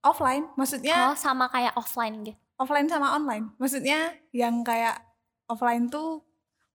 offline 0.00 0.44
maksudnya 0.54 0.96
Oh, 1.04 1.16
sama 1.16 1.46
kayak 1.48 1.74
offline 1.74 2.22
gitu. 2.22 2.38
offline 2.56 2.86
sama 2.86 3.10
online 3.12 3.50
maksudnya 3.56 3.98
yang 4.30 4.62
kayak 4.62 5.02
offline 5.46 5.86
tuh 5.88 6.22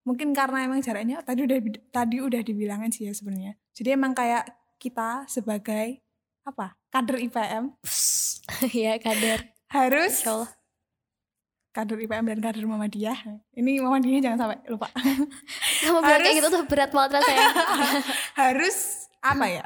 mungkin 0.02 0.32
karena 0.32 0.64
emang 0.64 0.80
jaraknya 0.80 1.20
tadi 1.22 1.44
udah 1.44 1.60
tadi 1.90 2.18
udah 2.18 2.40
dibilangin 2.42 2.88
sih 2.90 3.04
ya 3.04 3.14
sebenarnya 3.14 3.56
jadi 3.72 3.94
emang 3.94 4.12
kayak 4.12 4.48
kita 4.78 5.24
sebagai 5.26 6.00
apa 6.44 6.76
kader 6.88 7.20
IPM 7.22 7.76
ya 8.74 8.96
kader. 8.98 9.52
harus 9.68 10.12
Insya 10.18 10.32
Allah. 10.34 10.50
Kader 11.78 11.98
IPM 12.02 12.26
dan 12.26 12.40
kader 12.42 12.66
Muhammadiyah 12.66 13.20
ini 13.54 13.78
Muhammadiyah 13.78 14.22
jangan 14.26 14.38
sampai 14.50 14.58
lupa. 14.66 14.90
Kamu 15.86 16.02
bilang 16.02 16.22
kayak 16.26 16.36
gitu 16.42 16.50
tuh 16.50 16.64
berat 16.66 16.90
banget 16.90 17.22
rasanya. 17.22 17.48
harus 18.42 18.78
apa 19.22 19.46
ya? 19.46 19.66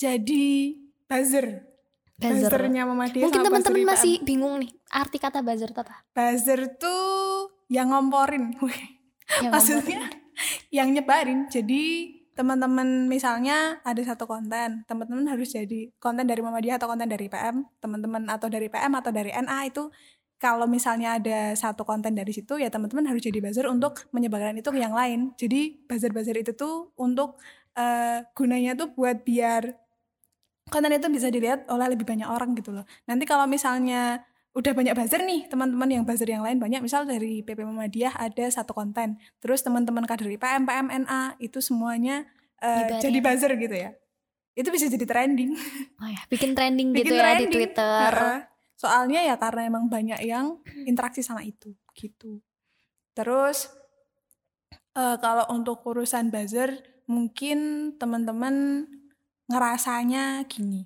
Jadi 0.00 0.76
buzzer. 1.04 1.68
Buzzer. 2.16 2.48
buzzernya 2.48 2.88
Muhammadiyah 2.88 3.28
Mungkin 3.28 3.44
teman-teman 3.44 3.84
masih 3.92 4.24
bingung 4.24 4.56
nih 4.64 4.72
arti 4.88 5.20
kata 5.20 5.44
buzzer 5.44 5.68
itu 5.76 5.80
apa? 5.84 6.00
buzzer 6.16 6.80
tuh 6.80 7.52
yang 7.68 7.92
ngomporin. 7.92 8.56
Yang 9.42 9.52
maksudnya 9.52 10.06
yang 10.70 10.94
nyebarin. 10.94 11.50
Jadi 11.50 12.14
teman-teman 12.36 13.08
misalnya 13.08 13.80
ada 13.80 13.98
satu 14.04 14.28
konten 14.28 14.84
teman-teman 14.84 15.24
harus 15.24 15.56
jadi 15.56 15.88
konten 15.96 16.28
dari 16.28 16.44
Muhammadiyah 16.44 16.76
atau 16.76 16.92
konten 16.92 17.08
dari 17.08 17.32
PM 17.32 17.64
teman-teman 17.80 18.28
atau 18.28 18.52
dari 18.52 18.68
PM 18.68 18.92
atau 18.92 19.08
dari 19.08 19.32
NA 19.32 19.72
itu 19.72 19.88
kalau 20.36 20.68
misalnya 20.68 21.16
ada 21.16 21.56
satu 21.56 21.88
konten 21.88 22.12
dari 22.12 22.28
situ 22.32 22.60
ya 22.60 22.68
teman-teman 22.68 23.08
harus 23.08 23.24
jadi 23.24 23.40
buzzer 23.40 23.64
untuk 23.72 24.04
menyebarkan 24.12 24.60
itu 24.60 24.68
ke 24.68 24.78
yang 24.80 24.92
lain 24.92 25.32
jadi 25.40 25.80
buzzer-buzzer 25.88 26.36
itu 26.36 26.52
tuh 26.52 26.92
untuk 27.00 27.40
eh, 27.72 28.20
gunanya 28.36 28.76
tuh 28.76 28.92
buat 28.92 29.24
biar 29.24 29.72
konten 30.68 30.92
itu 30.92 31.08
bisa 31.08 31.32
dilihat 31.32 31.64
oleh 31.72 31.88
lebih 31.88 32.04
banyak 32.04 32.28
orang 32.28 32.52
gitu 32.52 32.74
loh 32.76 32.84
nanti 33.08 33.24
kalau 33.24 33.48
misalnya 33.48 34.26
udah 34.56 34.72
banyak 34.72 34.96
buzzer 34.96 35.20
nih 35.20 35.48
teman-teman 35.52 35.88
yang 36.00 36.04
buzzer 36.04 36.28
yang 36.28 36.40
lain 36.40 36.56
banyak 36.56 36.80
misal 36.80 37.04
dari 37.04 37.44
PP 37.44 37.60
Muhammadiyah 37.64 38.16
ada 38.16 38.44
satu 38.48 38.72
konten 38.72 39.20
terus 39.40 39.60
teman-teman 39.60 40.08
kader 40.08 40.32
IPM, 40.32 40.64
PM, 40.64 40.88
NA 41.04 41.36
itu 41.40 41.60
semuanya 41.60 42.24
Nyebarin. 42.60 43.00
jadi 43.04 43.18
buzzer 43.20 43.52
gitu 43.56 43.76
ya 43.76 43.90
itu 44.56 44.68
bisa 44.72 44.88
jadi 44.88 45.04
trending 45.04 45.52
Oh 46.00 46.08
ya, 46.08 46.20
bikin 46.32 46.56
trending 46.56 46.92
Bikin 46.96 47.12
gitu 47.12 47.14
ya 47.20 47.36
di 47.36 47.44
trending. 47.44 47.52
Twitter. 47.52 48.12
Heeh. 48.16 48.55
Soalnya 48.76 49.24
ya 49.24 49.36
karena 49.36 49.66
emang 49.66 49.88
banyak 49.88 50.20
yang 50.22 50.60
interaksi 50.84 51.20
sama 51.20 51.40
itu 51.40 51.72
gitu 51.92 52.44
terus 53.12 53.72
eh, 54.92 55.16
kalau 55.18 55.48
untuk 55.50 55.80
urusan 55.82 56.28
buzzer 56.28 56.76
mungkin 57.06 57.58
teman-teman 57.96 58.84
ngerasanya 59.46 60.44
gini 60.44 60.84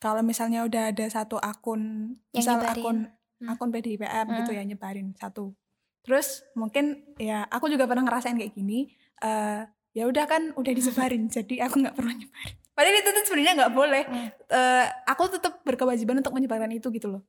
kalau 0.00 0.22
misalnya 0.22 0.64
udah 0.64 0.94
ada 0.94 1.06
satu 1.06 1.36
akun 1.36 2.16
Yang 2.32 2.36
misal 2.36 2.56
nyebarin. 2.56 2.80
akun 2.80 2.98
Hmm. 3.40 3.48
akun 3.48 3.72
PDIPM 3.72 4.26
gitu 4.36 4.52
Hmm. 4.52 4.58
ya 4.60 4.64
nyebarin 4.66 5.08
satu 5.16 5.56
terus 6.00 6.44
mungkin 6.52 7.08
ya 7.16 7.48
aku 7.48 7.68
juga 7.68 7.88
pernah 7.88 8.04
ngerasain 8.04 8.36
kayak 8.36 8.52
gini 8.52 8.92
eh 9.18 9.64
ya 9.90 10.04
udah 10.04 10.24
kan 10.24 10.52
udah 10.54 10.72
disebarin 10.72 11.24
jadi 11.32 11.64
aku 11.64 11.80
nggak 11.80 11.96
perlu 11.96 12.12
nyebarin 12.12 12.59
padahal 12.72 12.96
itu 13.00 13.08
tuh 13.12 13.24
sebenarnya 13.26 13.54
nggak 13.64 13.74
boleh. 13.74 14.04
Hmm. 14.06 14.28
Eh, 14.30 14.86
aku 15.06 15.22
tetap 15.30 15.60
berkewajiban 15.62 16.20
untuk 16.20 16.34
menyebarkan 16.34 16.70
itu 16.72 16.88
gitu 16.90 17.08
loh. 17.08 17.22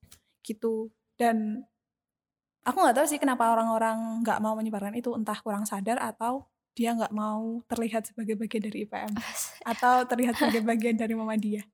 Gitu. 0.45 0.89
Dan 1.17 1.61
aku 2.65 2.77
nggak 2.77 2.97
tahu 3.01 3.07
sih 3.09 3.19
kenapa 3.21 3.51
orang-orang 3.51 4.23
nggak 4.25 4.39
mau 4.39 4.53
menyebarkan 4.55 4.95
itu. 4.95 5.11
Entah 5.13 5.37
kurang 5.41 5.67
sadar 5.67 5.99
atau 5.99 6.51
dia 6.71 6.95
nggak 6.95 7.11
mau 7.11 7.59
terlihat 7.67 8.07
sebagai 8.07 8.39
bagian 8.39 8.63
dari 8.71 8.87
IPM 8.87 9.11
atau 9.67 10.07
terlihat 10.07 10.33
sebagai 10.39 10.63
bagian 10.63 10.95
dari 10.95 11.13
Muhammadiyah 11.13 11.67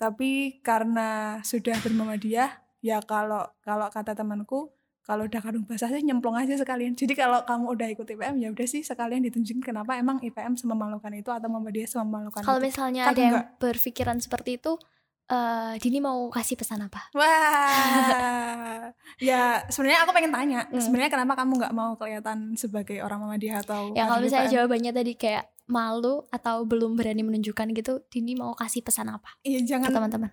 tapi 0.00 0.64
karena 0.64 1.38
sudah 1.44 1.76
bermuhammadiyah 1.84 2.48
ya 2.80 3.04
kalau 3.04 3.44
kalau 3.60 3.92
kata 3.92 4.16
temanku 4.16 4.72
kalau 5.10 5.26
udah 5.26 5.40
kadung 5.40 5.64
basah 5.64 5.88
sih 5.88 6.00
nyemplung 6.00 6.32
aja 6.32 6.54
sekalian 6.54 6.94
jadi 6.94 7.10
kalau 7.16 7.42
kamu 7.42 7.66
udah 7.68 7.88
ikut 7.90 8.06
IPM 8.06 8.38
ya 8.38 8.48
udah 8.48 8.62
sih 8.64 8.80
sekalian 8.80 9.20
ditunjukin 9.22 9.58
kenapa 9.60 9.94
emang 9.94 10.20
IPM 10.20 10.54
sememalukan 10.54 11.10
itu 11.12 11.28
atau 11.28 11.48
Muhammadiyah 11.48 11.90
sememalukan 11.90 12.40
Kalau 12.40 12.60
misalnya 12.60 13.04
Kan 13.04 13.10
ada 13.10 13.20
yang 13.20 13.34
enggak. 13.34 13.46
berpikiran 13.58 14.16
seperti 14.16 14.56
itu, 14.56 14.78
eh 15.26 15.74
Dini 15.76 15.98
mau 15.98 16.26
kasih 16.28 16.54
pesan 16.54 16.80
apa? 16.80 17.10
Wah, 17.12 18.90
ya 19.18 19.42
sebenarnya 19.66 20.00
aku 20.00 20.12
pengen 20.12 20.30
tanya, 20.30 20.60
Hmm. 20.64 20.78
sebenarnya 20.78 21.10
kenapa 21.10 21.34
kamu 21.36 21.52
nggak 21.56 21.74
mau 21.74 21.92
kelihatan 21.94 22.38
sebagai 22.54 22.98
orang 22.98 23.20
Muhammadiyah 23.20 23.58
atau 23.60 23.90
Ya 23.92 24.06
kalau 24.06 24.20
misalnya 24.20 24.46
IPM? 24.46 24.54
jawabannya 24.56 24.92
tadi 24.92 25.12
kayak 25.14 25.44
malu 25.66 26.26
atau 26.28 26.62
belum 26.64 26.94
berani 26.94 27.22
menunjukkan 27.22 27.66
gitu, 27.72 28.02
Dini 28.06 28.34
mau 28.34 28.52
kasih 28.52 28.80
pesan 28.80 29.06
apa 29.08 29.38
Iya 29.42 29.62
jangan 29.64 29.90
teman-teman? 29.92 30.30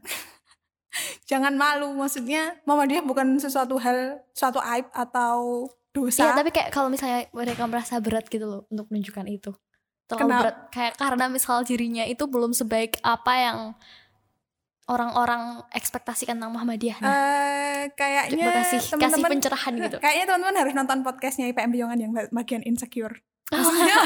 Jangan 1.25 1.53
malu, 1.53 1.91
maksudnya 1.93 2.55
Muhammadiyah 2.63 3.03
bukan 3.03 3.37
sesuatu 3.37 3.77
hal, 3.77 4.21
suatu 4.31 4.57
aib 4.59 4.87
atau 4.91 5.67
dosa. 5.91 6.29
Iya, 6.29 6.37
tapi 6.37 6.49
kayak 6.53 6.69
kalau 6.69 6.87
misalnya 6.87 7.25
mereka 7.33 7.65
merasa 7.65 7.97
berat 7.97 8.27
gitu 8.27 8.45
loh 8.45 8.61
untuk 8.69 8.87
menunjukkan 8.89 9.25
itu. 9.27 9.51
Terlalu 10.07 10.21
Kenapa? 10.23 10.41
berat 10.43 10.57
kayak 10.71 10.93
karena 10.95 11.25
misal 11.27 11.57
dirinya 11.61 12.03
itu 12.03 12.23
belum 12.25 12.55
sebaik 12.55 13.01
apa 13.03 13.33
yang 13.35 13.57
orang-orang 14.87 15.67
ekspektasikan 15.75 16.39
tentang 16.39 16.55
Muhammadiyah. 16.55 17.03
Nah, 17.03 17.11
Eh, 17.11 17.83
kayaknya 17.93 18.45
kasih 18.63 18.79
kasih 18.95 19.23
pencerahan 19.23 19.73
gitu. 19.75 19.97
kayaknya 19.99 20.25
teman-teman 20.31 20.55
harus 20.63 20.73
nonton 20.73 20.99
podcastnya 21.03 21.51
IPM 21.51 21.75
Piyongan 21.75 21.99
yang 21.99 22.11
bagian 22.31 22.63
insecure. 22.63 23.19
Maksudnya, 23.49 23.95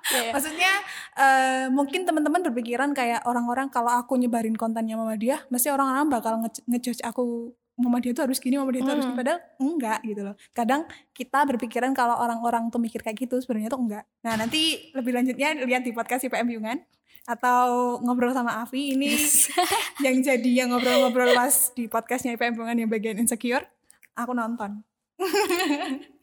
Iya, 0.00 0.16
iya. 0.26 0.32
maksudnya 0.32 0.72
eh, 1.14 1.64
mungkin 1.68 2.02
teman-teman 2.02 2.40
berpikiran 2.42 2.90
kayak 2.90 3.20
orang-orang 3.22 3.68
kalau 3.68 3.92
aku 3.92 4.16
nyebarin 4.16 4.56
kontennya 4.56 4.96
Muhammadiyah, 4.96 5.46
mesti 5.48 5.68
orang-orang 5.68 6.08
bakal 6.08 6.40
nge- 6.40 6.64
ngejudge 6.64 7.04
aku 7.04 7.52
Muhammadiyah 7.76 8.12
itu 8.12 8.22
harus 8.22 8.36
gini, 8.36 8.56
Muhammadiyah 8.56 8.82
itu 8.82 8.90
harus 8.90 9.04
Hmm. 9.04 9.12
gini. 9.12 9.20
Padahal 9.20 9.40
enggak 9.56 9.98
gitu 10.02 10.20
loh. 10.22 10.34
Kadang 10.50 10.80
kita 11.12 11.44
berpikiran 11.44 11.92
kalau 11.92 12.16
orang-orang 12.16 12.68
tuh 12.68 12.76
mikir 12.76 13.00
kayak 13.00 13.16
gitu, 13.18 13.38
sebenarnya 13.38 13.70
tuh 13.70 13.80
enggak. 13.80 14.04
Nah 14.20 14.34
nanti 14.36 14.90
lebih 14.92 15.12
lanjutnya 15.12 15.48
lihat 15.60 15.84
di 15.84 15.92
podcast 15.92 16.24
IPM 16.24 16.48
Biungan 16.48 16.78
atau 17.22 17.96
ngobrol 18.00 18.32
sama 18.32 18.60
Avi 18.60 18.96
ini 18.96 19.12
yang 20.04 20.16
jadi 20.18 20.50
yang 20.64 20.72
ngobrol-ngobrol 20.72 21.32
pas 21.32 21.70
di 21.70 21.86
podcastnya 21.86 22.34
IPM 22.34 22.56
Biungan 22.56 22.76
yang 22.78 22.90
bagian 22.90 23.16
insecure, 23.16 23.64
aku 24.12 24.32
nonton. 24.32 24.80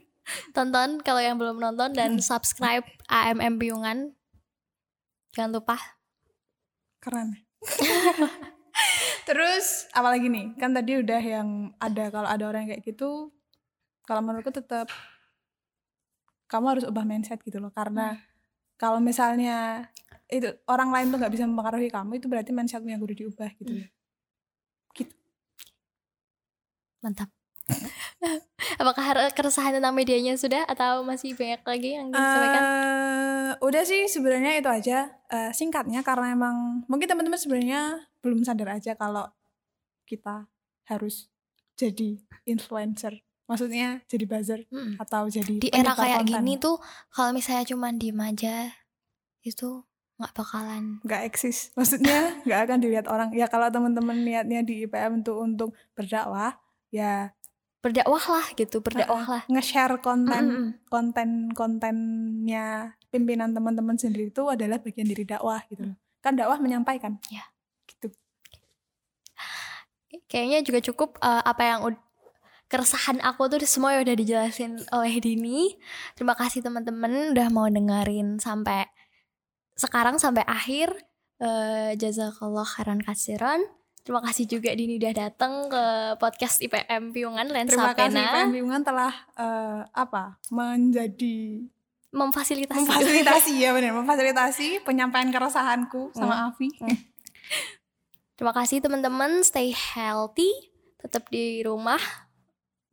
Tonton 0.51 0.99
kalau 1.01 1.21
yang 1.23 1.39
belum 1.39 1.57
nonton 1.59 1.95
dan 1.95 2.19
subscribe 2.19 2.83
AMM 3.07 3.59
Piungan. 3.59 4.11
Jangan 5.35 5.51
lupa. 5.55 5.77
Keren. 6.99 7.37
Terus 9.27 9.87
apalagi 9.91 10.27
nih? 10.27 10.55
Kan 10.59 10.71
tadi 10.75 10.99
udah 10.99 11.21
yang 11.21 11.71
ada 11.79 12.11
kalau 12.11 12.27
ada 12.29 12.43
orang 12.47 12.67
kayak 12.67 12.83
gitu, 12.83 13.31
kalau 14.07 14.23
menurutku 14.23 14.55
tetap 14.55 14.87
kamu 16.47 16.65
harus 16.77 16.85
ubah 16.87 17.03
mindset 17.03 17.43
gitu 17.43 17.59
loh. 17.59 17.71
Karena 17.75 18.15
kalau 18.79 19.03
misalnya 19.03 19.89
itu 20.27 20.47
orang 20.67 20.91
lain 20.91 21.07
tuh 21.11 21.17
nggak 21.19 21.33
bisa 21.33 21.43
mempengaruhi 21.47 21.91
kamu, 21.91 22.19
itu 22.19 22.27
berarti 22.31 22.51
mindsetmu 22.55 22.89
yang 22.91 23.01
kudu 23.03 23.15
diubah 23.25 23.51
gitu. 23.59 23.83
loh. 23.83 23.89
Mantap. 27.03 27.36
Apakah 28.81 29.03
keresahan 29.31 29.77
tentang 29.77 29.93
medianya 29.93 30.33
sudah 30.33 30.65
atau 30.65 31.01
masih 31.01 31.33
banyak 31.33 31.61
lagi 31.61 31.89
yang 31.93 32.09
disampaikan? 32.09 32.61
Eh, 32.61 33.49
udah 33.59 33.83
sih 33.83 34.05
sebenarnya 34.05 34.57
itu 34.57 34.69
aja 34.69 34.97
Eh, 35.27 35.51
singkatnya 35.51 35.99
karena 36.01 36.31
emang 36.31 36.87
mungkin 36.87 37.03
teman-teman 37.03 37.35
sebenarnya 37.35 37.99
belum 38.21 38.41
sadar 38.41 38.79
aja 38.79 38.95
kalau 38.95 39.27
kita 40.03 40.47
harus 40.85 41.27
jadi 41.75 42.23
influencer. 42.43 43.19
Maksudnya 43.43 44.03
jadi 44.07 44.23
buzzer 44.23 44.63
Mm. 44.67 44.95
atau 44.97 45.27
jadi 45.27 45.59
Di 45.59 45.67
era 45.69 45.91
kayak 45.93 46.23
konten. 46.23 46.31
gini 46.31 46.53
tuh 46.55 46.79
kalau 47.07 47.31
misalnya 47.31 47.63
cuma 47.63 47.91
diem 47.91 48.15
aja 48.17 48.71
itu 49.41 49.83
nggak 50.15 50.33
bakalan 50.33 50.97
nggak 51.03 51.21
eksis 51.27 51.71
maksudnya 51.71 52.17
nggak 52.43 52.59
akan 52.65 52.77
dilihat 52.79 53.05
orang 53.05 53.29
ya 53.31 53.45
kalau 53.45 53.67
teman-teman 53.67 54.17
niatnya 54.17 54.63
di 54.63 54.83
IPM 54.83 55.21
untuk 55.21 55.37
untuk 55.39 55.69
berdakwah 55.91 56.55
ya 56.89 57.31
berdakwah 57.77 58.25
lah 58.25 58.47
gitu, 58.57 58.81
berdakwah 58.81 59.25
lah. 59.25 59.43
nge-share 59.47 60.01
konten 60.01 60.43
Mm-mm. 60.43 60.67
konten 60.89 61.53
kontennya 61.53 62.97
pimpinan 63.13 63.53
teman-teman 63.53 63.95
sendiri 63.95 64.33
itu 64.33 64.43
adalah 64.49 64.81
bagian 64.81 65.07
dari 65.07 65.23
dakwah 65.23 65.61
gitu 65.69 65.93
loh 65.93 65.97
kan 66.19 66.33
dakwah 66.35 66.57
menyampaikan 66.59 67.21
Ya. 67.29 67.45
gitu 67.87 68.11
Kayaknya 70.27 70.59
juga 70.63 70.79
cukup 70.83 71.09
eh, 71.23 71.43
apa 71.43 71.63
yang 71.63 71.79
keresahan 72.67 73.23
aku 73.23 73.47
tuh 73.47 73.63
semua 73.63 73.95
udah 73.95 74.15
dijelasin 74.15 74.75
oleh 74.91 75.23
Dini. 75.23 75.71
Terima 76.19 76.35
kasih 76.35 76.59
teman-teman 76.59 77.31
udah 77.31 77.47
mau 77.47 77.67
dengerin 77.71 78.39
sampai 78.39 78.87
sekarang 79.77 80.19
sampai 80.19 80.43
akhir. 80.43 80.91
Eh, 81.37 81.93
jazakallah 81.95 82.65
khairan 82.65 82.99
kasiran. 82.99 83.61
Terima 84.07 84.23
kasih 84.23 84.47
juga 84.47 84.71
Dini 84.71 84.95
udah 84.95 85.11
datang 85.11 85.67
ke 85.67 85.83
podcast 86.15 86.63
IPM 86.63 87.11
Piungan 87.11 87.43
Lensa 87.51 87.75
terima 87.75 87.91
kasih 87.91 88.15
Pena. 88.15 88.23
IPM 88.23 88.49
Bimbingan 88.55 88.83
telah 88.87 89.11
eh, 89.35 89.83
apa 89.91 90.39
menjadi 90.47 91.67
memfasilitasi. 92.15 92.87
memfasilitasi 92.87 93.53
ya 93.67 93.75
benar 93.75 93.91
memfasilitasi 93.91 94.87
penyampaian 94.87 95.27
keresahanku 95.27 96.15
sama 96.15 96.47
Avi 96.47 96.71
Terima 98.37 98.53
kasih 98.55 98.79
teman-teman, 98.79 99.43
stay 99.43 99.73
healthy, 99.73 100.47
tetap 101.01 101.27
di 101.27 101.59
rumah. 101.65 101.99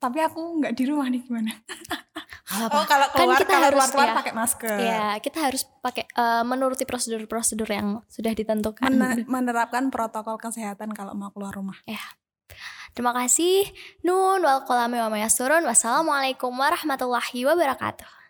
tapi 0.03 0.19
aku 0.19 0.59
nggak 0.59 0.75
di 0.75 0.85
rumah 0.85 1.07
nih 1.09 1.23
gimana 1.23 1.49
Gak 2.55 2.71
oh 2.71 2.87
kalau 2.87 3.07
Kan 3.11 3.19
keluar 3.27 3.41
kita 3.43 3.53
kalau 3.53 3.67
harus, 3.67 3.79
keluar 3.79 3.91
keluar 3.91 4.09
ya. 4.09 4.15
pakai 4.17 4.35
masker 4.35 4.77
Ya, 4.79 5.05
kita 5.19 5.39
harus 5.43 5.63
pakai 5.83 6.05
eh, 6.07 6.45
menuruti 6.47 6.85
prosedur-prosedur 6.87 7.69
yang 7.69 7.89
sudah 8.07 8.33
ditentukan. 8.33 8.91
Men- 8.95 9.27
menerapkan 9.35 9.91
protokol 9.91 10.39
kesehatan 10.39 10.95
kalau 10.95 11.13
mau 11.19 11.35
keluar 11.35 11.53
rumah 11.53 11.77
Terima 12.95 13.11
kasih. 13.11 13.67
Nun 14.07 14.39
wal 14.47 14.63
kolami 14.63 15.03
wa. 15.03 15.11
Wassalamualaikum 15.11 16.55
warahmatullahi 16.55 17.43
wabarakatuh. 17.43 18.24